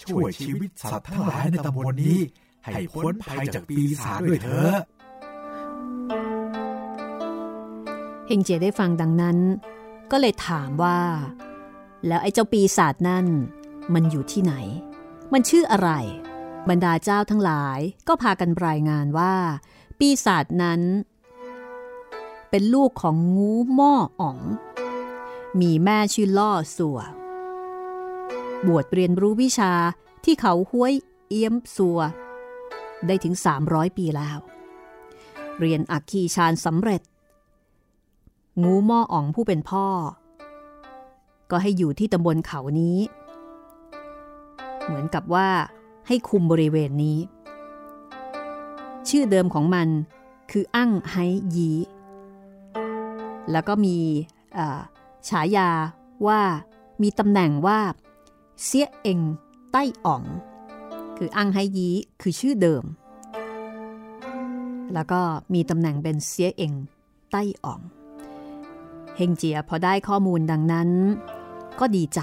[0.03, 2.21] ช่วยชีวิตสัตว์ทั้งหลายในตำบลนี้
[2.65, 4.79] ให้พ้นภัยจากปีศาจด้วยเถอะ
[8.27, 9.39] เฮงเจียได้ฟังดังนั้น
[10.11, 11.01] ก็เลยถามว่า
[12.07, 13.27] แล้วไอ้เจ้าปีศาจนั่น
[13.95, 14.55] มันอยู่ที่ไหน
[15.33, 15.91] มันชื่ออะไร
[16.69, 19.35] บรรดาเจ้าทั้งหลายก็พากันรายงานว่า
[19.99, 20.81] ปีศาจนั้น
[22.51, 24.39] เป็นลูกของงูหม้ออ๋อง
[25.61, 26.99] มีแม่ชื่อล่อสัว
[28.67, 29.73] บวชเรียนรู้วิชา
[30.25, 30.93] ที่เขาห้วย
[31.29, 32.01] เอี้ยมสัว
[33.07, 33.35] ได้ถึง
[33.67, 34.39] 300 ปีแล้ว
[35.61, 37.03] เรียนอักคีชาญสำเร็จ
[38.63, 39.87] งูหม้ออ๋องผู้เป็นพ่อ
[41.51, 42.99] ก็ให้อยู่ที่ตำบลเขานี้
[44.85, 45.49] เหมือนกับว่า
[46.07, 47.19] ให้คุมบริเวณนี้
[49.09, 49.89] ชื่อเดิมของมัน
[50.51, 51.17] คืออั้งไฮ
[51.55, 51.71] ยี
[53.51, 53.97] แล้วก็มี
[54.59, 54.61] อ
[55.29, 55.71] ฉายา
[56.27, 56.41] ว่า
[57.03, 57.81] มีตำแหน่งว่า
[58.65, 59.21] เสียเอง
[59.73, 60.23] ใต้อ๋อง
[61.17, 61.89] คืออังไฮยี
[62.21, 62.85] คือชื่อเดิม
[64.95, 65.21] แล้วก็
[65.55, 66.73] มีตำแหน่งเป็นเสียเอง
[67.31, 67.81] ไต้อ่อง
[69.17, 70.91] เฮงเจียพอได้ข้อมูลดังนั้น
[71.81, 72.21] ก็ดีใจ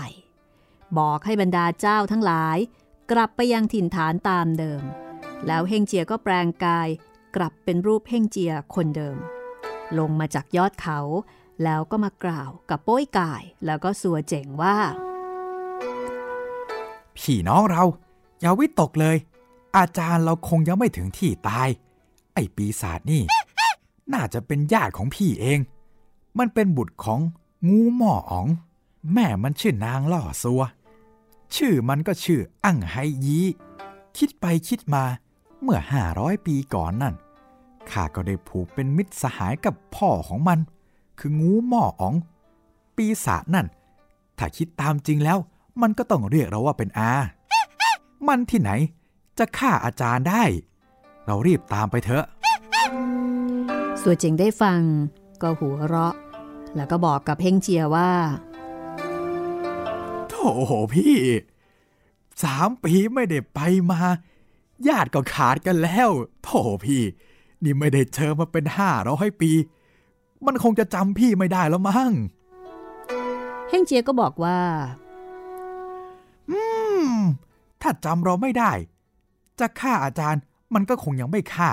[0.98, 2.58] บอกให้บรรดาเจ้าทั้งหลาย
[3.12, 4.82] กลับไปยังถิ่นฐานตามเดิม
[5.48, 6.88] แล้วเฮงเจียก็แปลงกาย
[7.36, 9.18] กลับเป็นรูปเฮงเจียคนเดิม
[9.98, 11.00] ลงมาจากยอดเขา
[11.64, 14.78] แล้วก็มากล่าวกับโป้ยกายแล้วก็สัวเจ๋งว่า
[17.18, 17.84] พี่น้องเรา
[18.40, 19.18] อย่าวิตกเลย
[19.78, 21.68] อาจารย์เราคงยังไม่ถึงที่ตาย
[22.34, 23.24] ไอ้ปีศาจนี่
[24.14, 25.60] น่าจะเป็นญาติของพี่เอง
[26.38, 27.20] มันเป็นบุตรของ
[27.68, 28.48] งูหม้ออ๋อง
[29.14, 30.62] แม่มันชื่อนางล่อซัว
[31.56, 32.96] ชื่อมันก็ชื่ออั้งไฮ
[33.26, 33.40] ยี
[34.18, 35.04] คิดไปคิดมา
[35.62, 37.16] เมื่อห้าร้อยปีก่อนนั่น
[37.92, 40.60] ข้าก็ได้ผูกเป็นมิตรสหายกับพ่อของมัน
[41.20, 42.16] คืองูหม้ออ๋อง
[42.96, 43.68] ปีศาจนั่น
[44.38, 45.38] ถ้าคิดตามจริงแล้ว
[45.82, 47.12] มันก็ต้องเรียกเราว่าเป็นอา
[48.28, 48.72] มันที่ไหน
[49.38, 50.44] จะฆ่าอาจารย์ได้
[51.26, 52.26] เรารีบตามไปเถอะ
[54.02, 54.80] สัวเจ๋งได้ฟัง
[55.42, 56.16] ก็หัวเราะ
[56.76, 58.12] แล้วก็บอกกับเฮงเจียว่า
[60.30, 60.36] โถ
[60.94, 61.18] พี่
[62.44, 63.60] สามปีไม่ได้ไป
[63.92, 64.02] มา
[64.88, 66.10] ญาติก็ขาดกันแล้ว
[66.44, 66.50] โถ
[66.86, 67.02] พี่
[67.64, 69.52] นี่ไม่ได้เจอมาเป็นห้าร้อยปี
[70.48, 72.12] มันคงจะจำพี่ไม่ได้แล้วมั้ง
[73.70, 74.60] เฮงเจียก็บอกว่า
[76.50, 76.60] อื
[77.06, 77.14] ม
[77.82, 78.72] ถ้าจำเราไม่ได้
[79.60, 80.42] จะฆ่าอาจารย์
[80.74, 81.72] มันก็คงยังไม่ฆ่า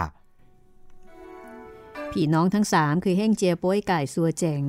[2.12, 4.64] พี่น้องทั้งสามคือเฮงเจียโป้ยไก่สัวเจ๋ง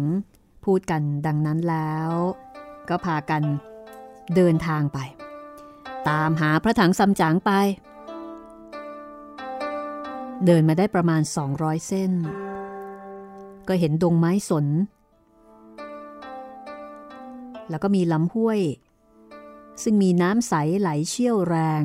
[0.66, 2.12] พูดกันดังนั้นแล้ว
[2.89, 3.43] ก็พากัน
[4.36, 4.99] เดินทางไป
[6.10, 7.51] ตามหาพระถังซัมจั๋งไป
[10.45, 11.22] เดินมาได้ประมาณ
[11.54, 12.12] 200 เส้น
[13.68, 14.66] ก็เห็นดงไม้สน
[17.70, 18.59] แล้วก็มีลำห้วย
[19.84, 21.84] ซึ่งมีน้ำใสไหลเชี่ยวแรง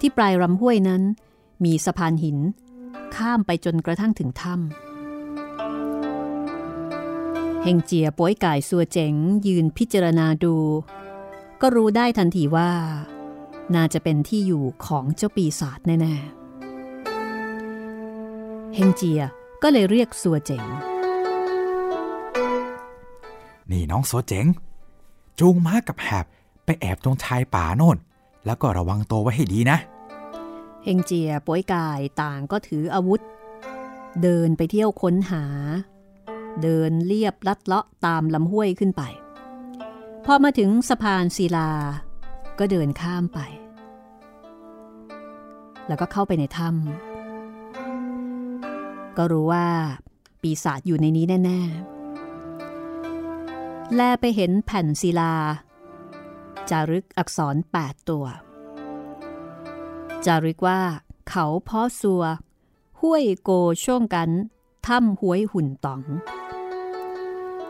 [0.00, 1.02] ที่ปลายลำห้วยนั้น
[1.64, 2.38] มีสะพานหิน
[3.16, 4.64] ข้ามไปจนกระทั่งถึงถ้ำ
[7.62, 9.14] เฮงเจียโป้ยก่ายสัวเจ๋ง
[9.46, 10.56] ยืนพิจารณาดู
[11.60, 12.70] ก็รู้ได้ทันทีว่า
[13.74, 16.34] น่าจะเป็นที่อยู่ของเจ้าปีศาจแน่ๆ
[18.74, 19.22] เฮงเจีย
[19.62, 20.64] ก็เลยเรียกสัวเจ๋ง
[23.70, 24.46] นี่น้องโซเจ๋ง
[25.38, 26.26] จูงม้ากับแหบ
[26.64, 27.96] ไปแอบตรงชายป่าโน่น
[28.46, 29.78] แล้วก็ระวังตัวไว้ให้ดีนะ
[30.84, 33.20] เฮงเจียโป้ยกายต่างก็ถืออาวุธ
[34.22, 35.44] เดินไปเที่ยวค้นหา
[36.62, 39.02] เดินเลียบลัดเลาะตามลำห้วยขึ้นไป
[40.24, 41.70] พอมาถึงสะพานศิลา
[42.58, 43.38] ก็เดินข้ามไป
[45.88, 47.09] แล้วก็เข้าไปในถ้ำ
[49.16, 49.66] ก็รู้ว่า
[50.42, 51.60] ปีศาจอยู่ในนี้แน่
[52.98, 55.34] ๆ แลไปเห็นแผ่นศิลา
[56.70, 58.26] จารึกอักษร 8 ตัว
[60.24, 60.80] จารึกว่า
[61.28, 62.22] เขาเพาะซัว
[63.00, 63.50] ห้วยโก
[63.84, 64.28] ช่วงกัน
[64.86, 66.02] ถ้ำห้วยหุ่นต๋อง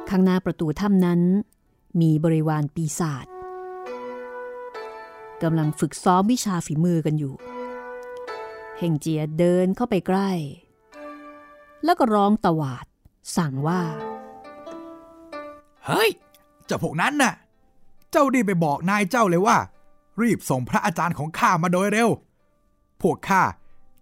[0.09, 1.21] ข้างหน้าประตูถ้ำนั้น
[2.01, 3.27] มีบริวารปีศาจ
[5.43, 7.35] กำลังฝึกซ้อมวิชาฝีมือกันอยู่
[8.79, 10.31] เฮงเจียเดินเข้าไปใกล้
[11.85, 12.85] แล้วก็ร้องตวาด
[13.37, 13.81] สั่งว่า
[15.87, 16.11] เฮ้ย
[16.67, 17.35] เจ้าพวกนั้นน่ะ
[18.11, 19.57] เจ้ารีบไปบอกนายเจ้าเลยว่า
[20.23, 22.09] รีบส่งพระอาจารย์ของข้ามาโดยเร็ว
[23.03, 23.43] พวกข้า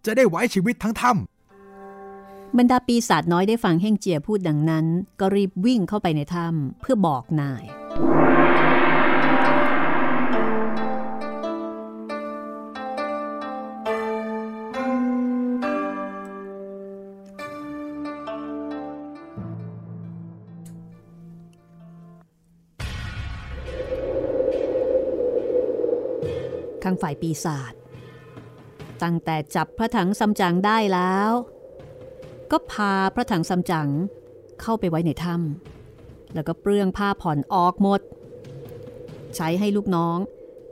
[0.05, 4.87] จะได้ไว้ชีวิตทั้งถ้ำบรรดาปีศาจน้อยได้ฟังเฮงเจียพูดดังนั้น
[5.21, 7.65] ก็รีบวิ่งเข้าไปในถ้ำเพื่อบอกนาย
[27.01, 27.73] ฝ่ายปีศาจ
[29.03, 31.31] ตั้งแต่จับพระถังซัมจั๋งได้แล้ว
[32.51, 33.89] ก็พาพระถังซัมจั๋ง
[34.61, 38.01] เข้าไปไว้ในถ้ำแล้วก็เปลื้องผ้าผ่อนออกหมด
[39.37, 40.19] ใช้ให้ลูกน้อง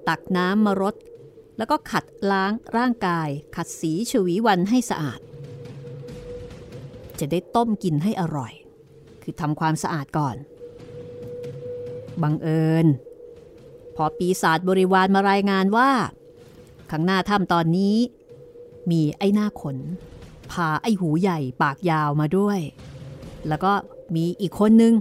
[0.09, 0.95] ตักน้ำมารด
[1.59, 5.21] แล้วก็ขัดล้างร่างกาย ขัดสีชวีวันให้สะอาด
[7.21, 8.53] จะได้ต้มกินให้อร่อย
[9.23, 10.37] คือทำความสะอาดก่อน
[12.23, 12.87] บังเอิญ
[13.97, 15.91] พอปีศาจบริวารมารายงานว่า
[16.91, 17.97] ข้างหน้าถ้ำตอนนี้
[18.91, 19.77] มีไอ้หน้าขน
[20.53, 22.59] พาไอ้หูใหญ่ปากยาวมาด้วย
[23.49, 23.73] แล้วก็
[24.15, 24.95] มีอีกคนนึง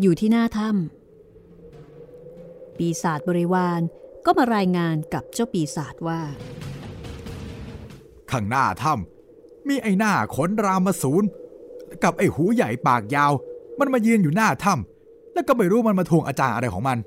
[0.00, 3.80] อยู่ที่หน้าถ้ำปีศาจบริวาร
[4.26, 6.20] ก็มารายงานกับเจ้าปีศาจว่า
[8.30, 11.26] ข้างหน้าถ้ำมีไอ้หน้าขนรามสูร
[12.04, 13.32] กับไอ้หูใหญ่ปากยาว
[13.78, 16.98] มันมายืนอยู่หน้าถ้ำแล้วก็ไม่รู้มันมาทวงอาจารย์อะไรของมัน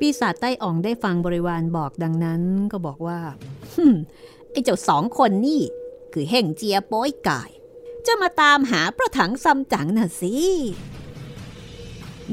[0.00, 2.42] ปีศาจใต้อ่องได้ฟังบริวารบอกดังนั้น
[2.72, 3.20] ก็บอกว่า
[4.50, 5.62] ไอ้เจ้าสองคนนี่
[6.12, 7.50] คือเฮ่งเจียโป้ยกาย
[8.06, 10.34] จะมาตามหาพระถังซัมจั๋งน่ะสิ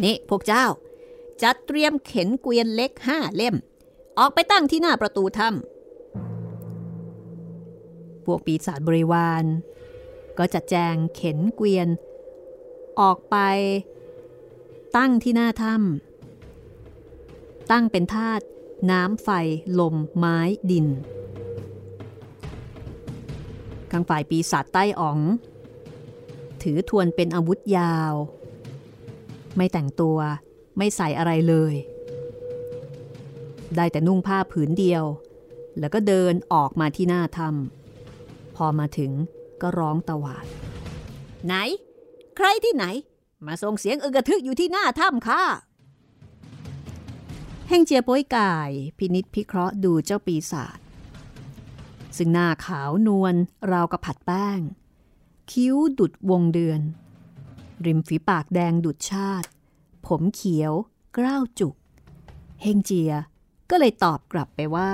[0.04, 0.66] นี่พวกเจ้า
[1.42, 3.56] จัดเตรียมเข็นเกวียนเล็กห้าเล่ม
[4.20, 9.44] ออกไปตั้งที่หน้าประตูถ้ำพวกปีศาจบริวาร
[10.38, 11.88] ก็จัดแจงเข็นเกวียน
[13.00, 13.36] ออกไป
[14.98, 16.07] ตั้งที่หน้าถ้ำ
[17.72, 18.44] ตั้งเป็นธาตุ
[18.92, 19.30] น้ำไฟ
[19.80, 20.38] ลม ไม้
[20.72, 20.88] ดิน
[23.92, 25.20] ข้างฝ่ายปีศาจใต้อ๋อง
[26.64, 28.14] ถือทวนเป็นอาวุธยาว
[29.56, 30.18] ไม่แต่งตัว
[30.78, 31.74] ไม่ใส่อะไรเลย
[33.76, 35.04] ได้แต่นุ่งผ้าผืนเดียว
[35.80, 39.12] แล้วก็เดินออกมาที่หน้าถ้ำพอมาถึง
[39.62, 40.46] ก็ร้องตะหวาด
[41.46, 41.54] ไหน
[42.38, 42.86] ใครที่ไหน
[43.46, 45.42] มาส่งเสียงอึกกระทึกอยู่ที่หน้าถ้ำค่ะ
[47.70, 50.80] แห่งเจียโป้ยกาย พินิษพิเคราะห์ดูเจ้าปีศาจ
[52.18, 53.36] ซึ่งหน้าขาวนวล
[53.72, 54.60] ราวกับผัดแป้ง
[55.52, 56.82] คิ้วดุดวงเดือน
[57.86, 59.48] ริมฝีปากแดงดุดชาติ
[60.08, 60.74] ผมเขียว
[61.18, 61.76] กล้าวจุก
[62.62, 63.14] เฮงเจีย
[63.70, 64.92] ก็เลยตอบกลับไปว่า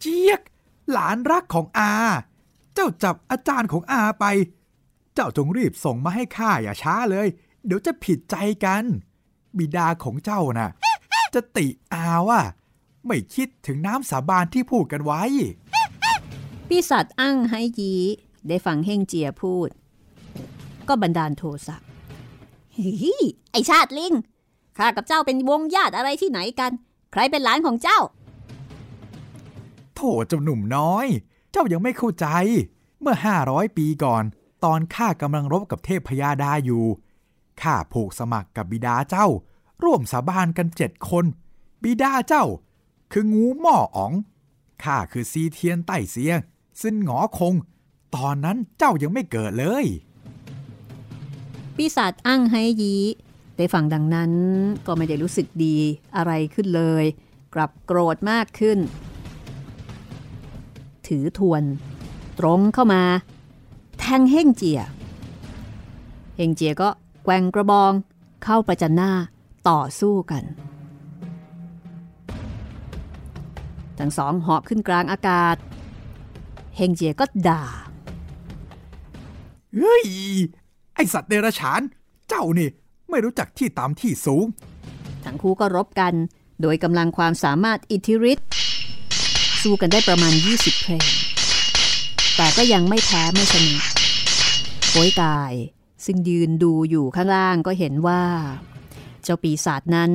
[0.00, 0.40] เจี๊ยก
[0.90, 1.92] หลานรักของอา
[2.74, 4.24] เจ้าจับอาจารย์ของอาไป
[5.14, 7.28] เจ้าจงรีบส่งมาให้ข้าอย่าช้าเลย
[7.66, 8.84] เดี๋ยวจะผิดใจกัน
[9.58, 10.70] บิดาของเจ้าน่ะ
[11.34, 12.40] จะติอาว่า
[13.06, 15.22] ไม่คิดถึงน้ำสาบานที่พูดกันไว้
[16.68, 17.94] ปีศาจอั้งไฮยี
[18.48, 19.68] ได้ฟังเฮงเจียพูด
[20.88, 21.76] ก็บันดาลโทสะ
[22.76, 23.14] ฮิ
[23.50, 24.14] ไอชาติลิง
[24.78, 26.72] ข้ากับเจ้าเป็นวงญาติอะไรที่ไหนกัน
[27.12, 27.98] ใครเป็นหลานของเจ้า
[29.94, 31.06] โถเจ้าหนุ่มน้อย
[31.52, 32.26] เจ้ายังไม่เข้าใจ
[33.00, 34.22] เมื่อ 500 ปีก่อน
[34.64, 36.84] ตอนข้ากำลังรบกับเทพพยาดาอยู่
[37.62, 39.26] ข้าผูกสมัครกับบิดาเจ้า
[39.84, 41.24] ร่วมสาบานกันเจ็ดคน
[41.82, 42.44] บิดาเจ้า
[43.12, 44.12] คืองูหม้ออ๋อง
[44.84, 46.38] ข้าคือซีเทียนไต้เสียง
[46.82, 47.54] ซึ่งหงอคง
[48.16, 49.86] ตอนนั้นเจ้ายังไม่เกิดเลย
[51.76, 52.94] ปีศาจอั้งไฮยี
[53.56, 54.32] ได้ฟังดังนั้น
[54.86, 55.76] ก็ไม่ได้รู้สึกดี
[56.16, 57.04] อะไรขึ้นเลย
[57.54, 58.78] กลับโกรธมากขึ้น
[61.06, 61.62] ถือทวน
[62.38, 63.02] ตรงเข้ามา
[63.98, 64.80] แทงเฮ่งเจีย
[66.36, 66.88] เฮ่งเจียก็
[67.28, 67.92] แกว่งกระบอง
[68.44, 69.12] เข้าประจันหน้า
[69.68, 70.44] ต่อสู้กัน
[73.98, 75.56] ทั้งสองเหาะขึ้นกลางอากาศ
[76.76, 77.62] เฮงเจียก็ด่า
[79.76, 80.06] เฮ้ย
[80.94, 81.80] ไอสัตว์เดรัจฉาน
[82.28, 82.68] เจ้านี่
[83.10, 84.46] ไม่รู้จักที่ต่ำที่สูง
[85.24, 86.14] ทั้งคู่ก็รบกัน
[86.62, 88.48] โดยกำลังความสามารถอิทธิฤทธิ์
[89.62, 91.06] สู้กันได้ประมาณ 20เพลง
[92.36, 93.80] แต่ก็ยังไม่แพ้ไม่ชนะ
[94.90, 95.54] โป้ยกาย
[96.04, 98.22] ซึ่งยืนดูอยู่ข้างล่างก็เห็นว่า
[99.22, 100.12] เจ้าปีศาจนั้น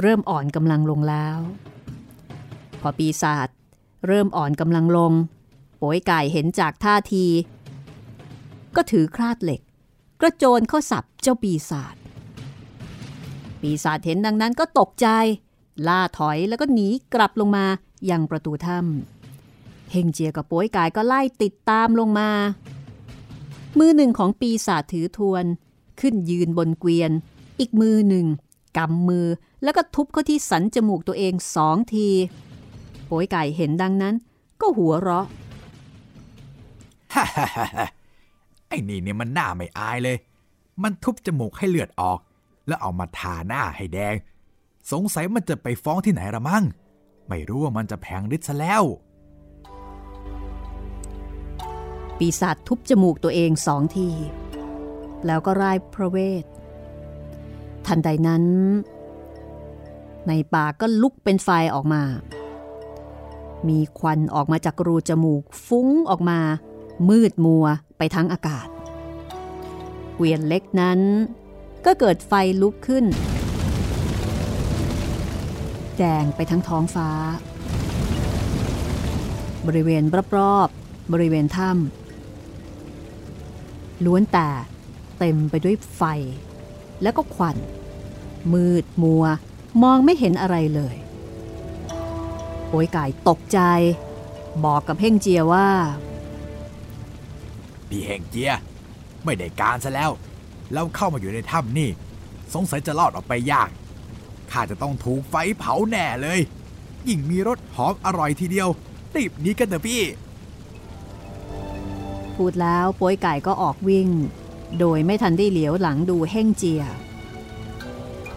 [0.00, 1.38] เริ่มอ่อนกำลังลงแล้ว
[2.80, 3.48] พอปีศาจ
[4.06, 5.12] เริ่มอ่อนกำลังลง
[5.78, 7.26] โป้ยกายเห็นจากท่าที
[8.76, 9.60] ก็ถือคราดเหล็ก
[10.20, 11.96] กระโจนเข้าสับเจ้าปีศาจ
[13.60, 15.08] ปีศาจเห็นดังนั้นก็ตกใจ
[15.88, 17.66] ล่าถอยแล้วก็หนีกลับลงมา
[18.10, 22.30] ยังประตูถ้ำเฮงเจียกับโป้ยกายก็ไล่ติดตามลงมา
[23.78, 25.44] มือหนึ่งของปีศาจถือทวน
[26.00, 27.12] ขึ้นยืนบนเกวียน
[27.60, 28.26] อีกมือหนึ่ง
[28.76, 29.26] กำมือ
[29.62, 32.08] แล้วก็ทุบเข้าที่สันจมูกตัวเองสองที
[33.06, 34.14] โป้ยไก่เห็นดังนั้น
[34.60, 35.26] ก็หัวเราะ
[37.14, 37.86] ฮ่าฮ่าฮ่าฮ่า
[38.68, 40.16] ไอ้นี่เนี่ยมันหน้าไม่อายเลย
[40.82, 42.18] มันทุบจมูกให้เลือดออก
[42.66, 44.14] แล้วเอามาทาหน้าให้แดง
[44.92, 46.64] สงสัยมันจะไปฟ้องที่ไหนละมั่ง
[47.28, 48.82] ไม่รู้ว่ามันจะแพงฤทธิ์ซะแล้ว
[52.20, 54.08] ปีศาจทุบจมูกตัวเองสองที
[55.26, 56.44] แล้วก็ร่ายพระเวท
[57.86, 58.44] ทันใดนั้น
[60.28, 62.02] ในปากก็ลุกเป็นไฟออกมา
[63.68, 66.40] มีควันออกมาจากรูจมูกฟุ้งออกมา
[67.08, 67.66] มืดมัว
[67.98, 68.68] ไปทั้งอากาศ
[70.14, 71.00] เกวียนเล็กนั้น
[71.86, 73.04] ก็เกิดไฟลุกขึ้น
[75.98, 77.10] แดงไปทั้งท้องฟ้า
[79.66, 80.02] บริเวณ
[80.36, 81.99] รอบๆบริเวณถ้ำ
[84.04, 84.48] ล้วนแต่
[85.18, 86.02] เต็มไปด้วยไฟ
[87.02, 87.56] แล้วก็ควัน
[88.52, 89.24] มืดมัว
[89.82, 90.96] มองไม่เห็นอะไรเลย
[92.68, 93.60] โอยกายตกใจ
[94.64, 95.68] บอกกับเพ่งเจียว่า
[97.88, 98.52] พี่เฮงเจีย
[99.24, 100.10] ไม่ได้การซะแล้ว
[100.72, 101.90] เราเข้ามาอยู่ในถ้ำนี่
[102.54, 103.70] สงสัยจะรอดออกไปยาก
[104.50, 106.40] ข้าจะต้องถูกไฟเผาแน่เลย
[107.08, 108.68] ยิ่งมีรสหอมอร่อยทีเดียว
[109.14, 110.02] รีบนี้กันเถอะพี่
[112.40, 114.08] พูดแล้วโป้ยไก่ก็ออกวิ่ง
[114.78, 116.84] โดยไม่ทันได้เหลียวหลังดูเฮ่งเจีย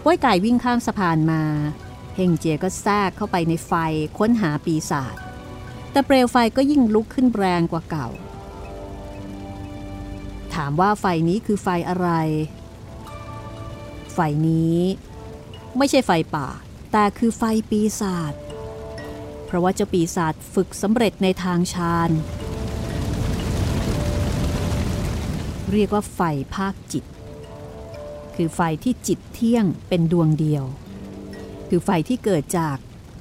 [0.02, 1.42] ป้วยไก่วิ่งข้ามสะพานมา
[2.16, 3.72] เฮงเจียก็แทรกเข้าไปในไฟ
[4.18, 5.16] ค้นหาปีศาจ
[5.90, 8.08] แต่เปลวไฟก็ยิ่งลุกขึ้นแรงกว่าเก่า
[10.54, 12.08] ถามว่าไฟนี้คือไฟอะไร
[14.14, 14.78] ไฟนี้
[15.76, 16.48] ไม่ใช่ไฟป่า
[16.92, 18.34] แต่คือไฟปีศาจ
[19.46, 22.12] เพราะว่าเจ้าปีศาจฝึกสำเร็จในทางฌาน
[25.72, 26.20] เรียกว่าไฟ
[26.56, 27.04] ภาคจิต
[28.34, 30.64] คือไฟที่จิตเที่ยงเป็นดวงเดียว
[31.68, 32.76] คือไฟที่เกิดจาก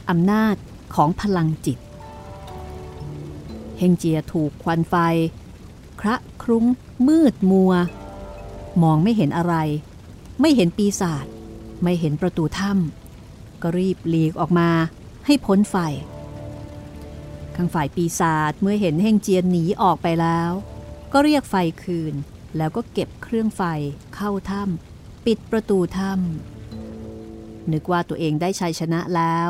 [0.09, 0.55] อำนาจ
[0.95, 1.79] ของพลังจิต
[3.77, 4.95] เฮงเจียถูกควันไฟ
[6.01, 6.65] คระครุ้ง
[7.07, 7.73] มืดมัว
[8.83, 9.55] มองไม่เห็นอะไร
[10.41, 11.25] ไม่เห็นปีศาจ
[11.83, 14.69] ไม่เห็นประตูถ้ำก็รีบหลีกออกมา
[15.25, 15.75] ให้พ้นไฟ
[17.55, 20.51] ข้างฝ่ายปีศาจเมื่อเห็นเฮงเจียหนีออกไปแล้ว
[21.13, 22.13] ก็เรียกไฟคืน
[22.57, 23.61] แล้วก็เก็บเครื่องไฟ
[24.15, 29.49] เข้าถ้ำปิดประตูถ้ำนึกว่าตัวเองได้ชัยชนะแล้ว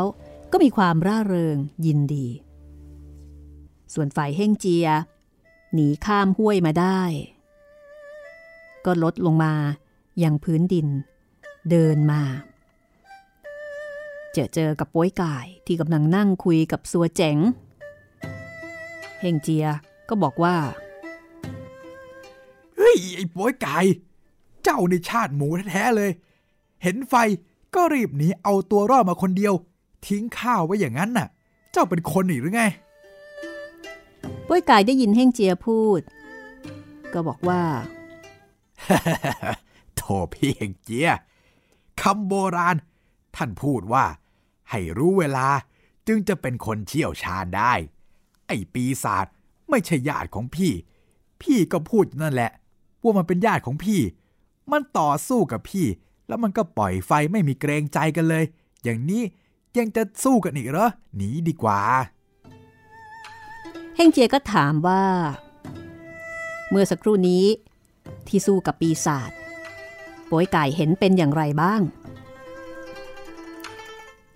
[0.51, 2.28] ก็มีความร่าเริงยินดี
[3.93, 4.88] ส่วนฝ่ายเฮงเจีย
[5.74, 7.01] หนีข้ามห้วยมาได้
[8.86, 9.54] ก็ลดลงมา
[10.20, 10.88] อยังพื้นดิน
[11.70, 12.22] เดินมา
[14.34, 17.38] เจอเจอกับป้วยก่ายที่กำลังนั่งคุยกับสัวเจ๋ง
[19.22, 19.68] เฮงเจีย
[20.10, 20.56] ก็บอกว่า
[22.84, 23.77] ฮ้ย ไอ้โป้ยไก่
[24.63, 26.11] เจ้าในชาติหมูแท้ๆเลย
[26.84, 27.15] เห็นไฟ
[27.75, 29.53] ก็รีบหนีเอาตัวรอดมาคนเดียว
[30.05, 31.27] ทิ้งข้าวไว้อย่างนั้นน่ะ
[31.71, 32.63] เจ้าเป็นคนอีกหรือไง
[34.47, 36.01] ป้วยก่ายได้ยินเฮงเจียพูด
[37.13, 37.61] ก็บอกว่า
[39.95, 40.01] โถ
[40.34, 41.09] พี่เฮงเจีย
[42.01, 42.75] คำโบราณ
[43.36, 44.05] ท่านพูดว่า
[44.69, 45.47] ให้รู้เวลา
[46.07, 47.73] จึงจะเป็นคนเชี่ยวชาญได้
[48.47, 49.27] ไอ้ปีศาจ
[49.69, 50.71] ไม่ใช่ญาติของพี่
[51.41, 52.51] พี่ก็พูดอยู่นั่นแหละ
[53.04, 54.01] ว่ามันเป็นญาติของพี่
[54.72, 55.88] มันต่อสู้กับพี่
[56.28, 58.43] แล้วมันก็ปล่อยไฟไม่มีเกรงใจกันเลย
[58.84, 59.24] อย่างนี้
[59.78, 61.80] ยังจะสู้กันอีกเหรอ หนีดีกว่า
[63.95, 65.04] เฮงเจียก็ถามว่า
[66.70, 67.45] เมื่อสักครู่นี้
[68.28, 69.32] ที่สู้กับปีศาจ
[70.30, 71.82] ป้วยไก่เห็นเป็นอย่างไรบ้าง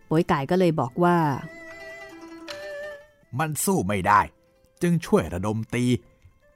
[0.10, 1.18] ป้วยไก่ก็เลยบอกว่า
[3.40, 4.22] มันสู้ไม่ได้
[4.82, 5.86] จึงช่วยระดมตี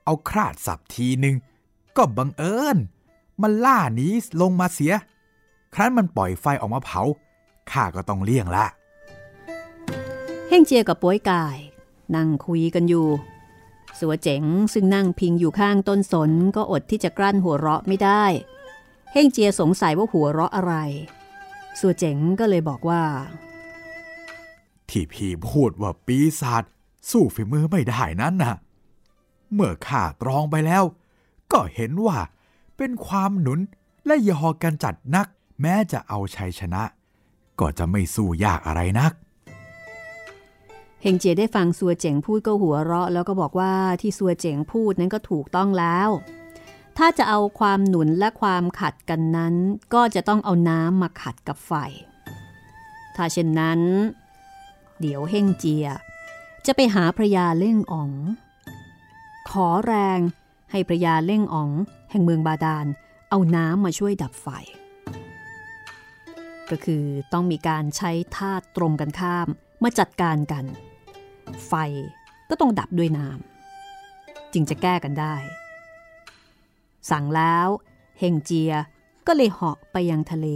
[0.05, 1.36] เอาคราดสับทีหนึ่ง
[1.97, 2.77] ก็บังเอิญ
[3.41, 4.07] มันล่าหนี
[4.41, 4.93] ลงมาเสีย
[5.73, 7.01] ครั้นมันปล่อยไฟออกมาเผา
[7.71, 8.65] ข้าก็ต้องเลี่ยงละ
[10.47, 11.57] เฮงเจียกับป้วยกาย
[12.15, 13.07] นั่งคุยกันอยู่
[13.99, 18.23] สัวเจ๋งซึ่งนั่งพิงอยู่ข้างต้นสนก็อดที่จะกลั้นหัวเราะไม่ได้
[19.13, 20.73] เฮงเจียสงสัยว่าหัวเราะอะไร
[21.79, 23.03] สัวเจ๋งก็เลยบอกว่า
[24.89, 26.63] ที่พี่พูดว่าปีศาจ
[27.09, 28.55] สู้ฝีมือไม่ได้นั้นน่ะ
[29.53, 30.83] เมื่อข้าตรองไปแล้ว
[31.51, 32.17] ก็เห็นว่า
[32.77, 33.59] เป็นความหนุน
[34.05, 35.27] และยอกันจัดนัก
[35.61, 36.83] แม้จะเอาชัยชนะ
[37.59, 39.11] ก็จะไม่สู้ยากอะไรนัก
[41.01, 46.09] เฮงเจียได้ฟังสัวเจ๋งพูดก็หัวเราะ แล้วก็บอกว่าที่สัวเจ๋งพูดนั้นก็ถูกต้องแล้ว
[46.97, 49.55] ถ้าจะเอาความหนุนและความขัดกันนั้น
[49.93, 51.73] ก็จะต้องเอาน้ำมาขัดกับไฟ
[53.15, 53.79] ถ้าเช่นนั้น
[54.99, 55.87] เดี๋ยวเฮงเจีย
[56.65, 58.11] จะไปหาพระยาเล่งอ๋อง
[59.49, 60.19] ขอแรง
[60.72, 61.72] ให้พระยาเล่งอ๋อง
[62.11, 62.86] แห่งเมืองบาดาล
[63.30, 64.47] เอาน้ำมาช่วยดับไฟ
[66.69, 67.03] ก็คือ
[67.34, 69.47] ต้องมีการใช้ท่าตรงกันข้าม
[69.84, 70.65] มาจัดการกัน
[71.67, 71.74] ไฟ
[72.49, 75.36] ก็ต้องดับด้วยน้ำจึงจะแก้กันได้
[77.11, 77.67] สั่งแล้ว
[78.19, 78.74] เฮงเจีย
[79.28, 80.47] ก็เลยเหาะไปยังทะเล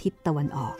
[0.00, 0.76] ทิศตะวันออก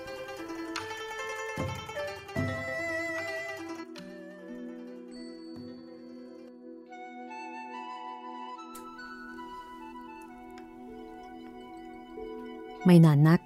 [12.84, 13.40] ไม่นานนัก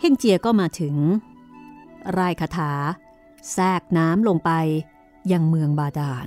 [0.00, 0.96] เฮงเจียก็มาถึง
[2.18, 2.72] รายคาถา
[3.52, 4.50] แทรกน้ำลงไป
[5.32, 6.26] ยังเมืองบาดาล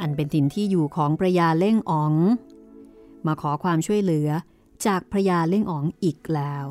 [0.00, 2.14] อันเป็นถิ่นที่อยู่ของพระยาเล่งอ๋อง
[3.26, 4.28] มาขอความช่วยเหลือ
[4.86, 6.66] จากพระยาเล่งอ๋องอีกแล้ว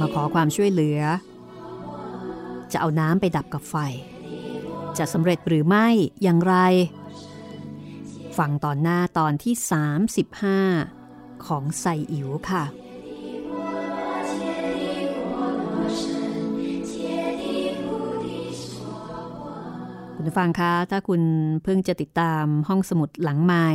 [0.00, 1.00] มาขอความช่วยเหลือ
[2.72, 3.76] จะเอาน้ำไปดับกับไฟ
[4.98, 5.86] จะสำเร็จหรือไม่
[6.22, 6.54] อย่างไร
[8.38, 9.54] ฟังตอนหน้าตอนที่
[10.70, 12.64] 35 ของไซอิ๋วค่ะ
[20.14, 21.22] คุณฟังคะ ถ้าคุณ
[21.62, 23.68] เพิ่งจะติดตามห้องสมุดหลังใหม่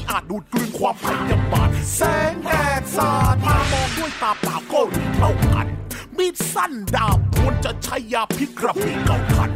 [0.00, 2.00] มิอาจดูดกลืนความพยาบาทแส
[2.32, 5.66] งแดดสาดมามองด้วยตาเปล่าก็รู้เท่ากัน
[6.18, 9.50] มีดสั้นดาบควรจะใช้ยาพิษกระบี่เก่าทัน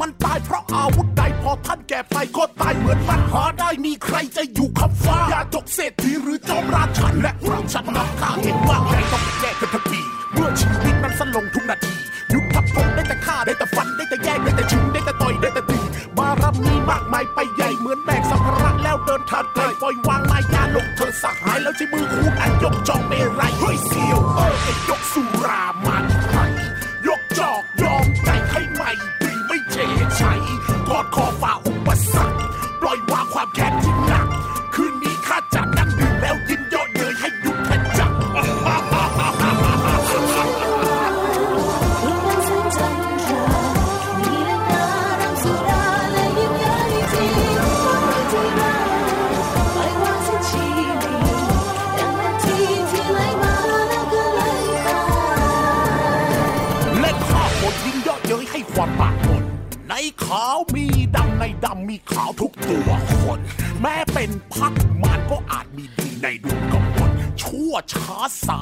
[0.00, 8.78] มันตายเพราะอาวุธใดพอท่านแก่ไปก็ตายเหมือนมันหาได้มีใครจะอยู่ขับฟ้า อย่าจกเศรษฐีหรือจอมราชันและราชันนำข้าเห็นว่า
[21.24, 63.40] สหายแล้วใช้มือคูณอันยกจองไม่ไรเฮ้ยเสียวเออไอยกสูำมีขาวทุกตัวคน
[63.82, 64.72] แม้เป็นพัก
[65.02, 67.10] มานก็อาจมีดีในดวงกำมล
[67.42, 68.60] ชั่วช้าสา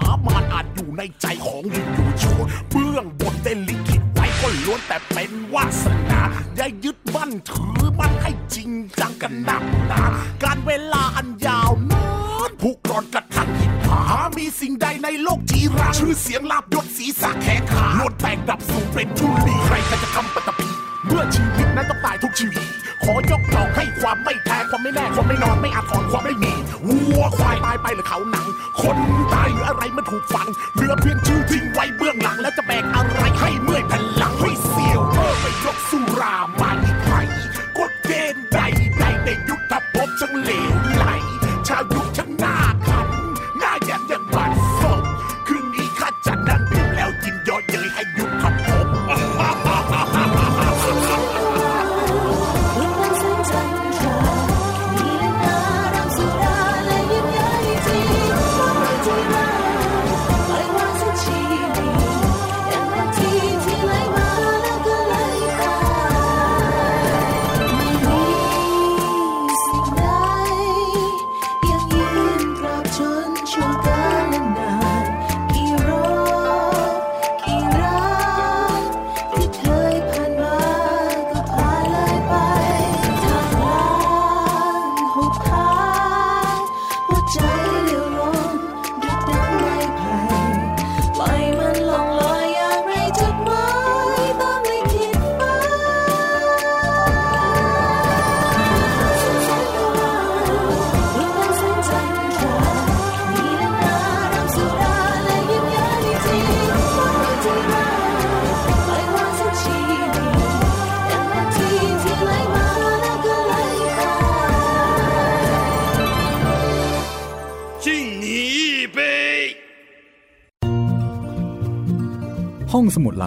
[25.33, 26.53] ไม่นอนไม่อาจถอนความไม่มี
[26.87, 28.47] วัวควายตายไปหรือเขาหนัง
[28.81, 28.97] คน
[29.35, 33.72] ตายหรืออะไรมันถูกฝังเหลือเพียงชื่อทิ้งไว้เบื้องหลัง แล้วจะแบกอะไรให้มึ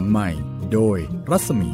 [0.10, 0.30] ใหม่
[0.74, 0.97] โดย
[1.32, 1.72] รัศมี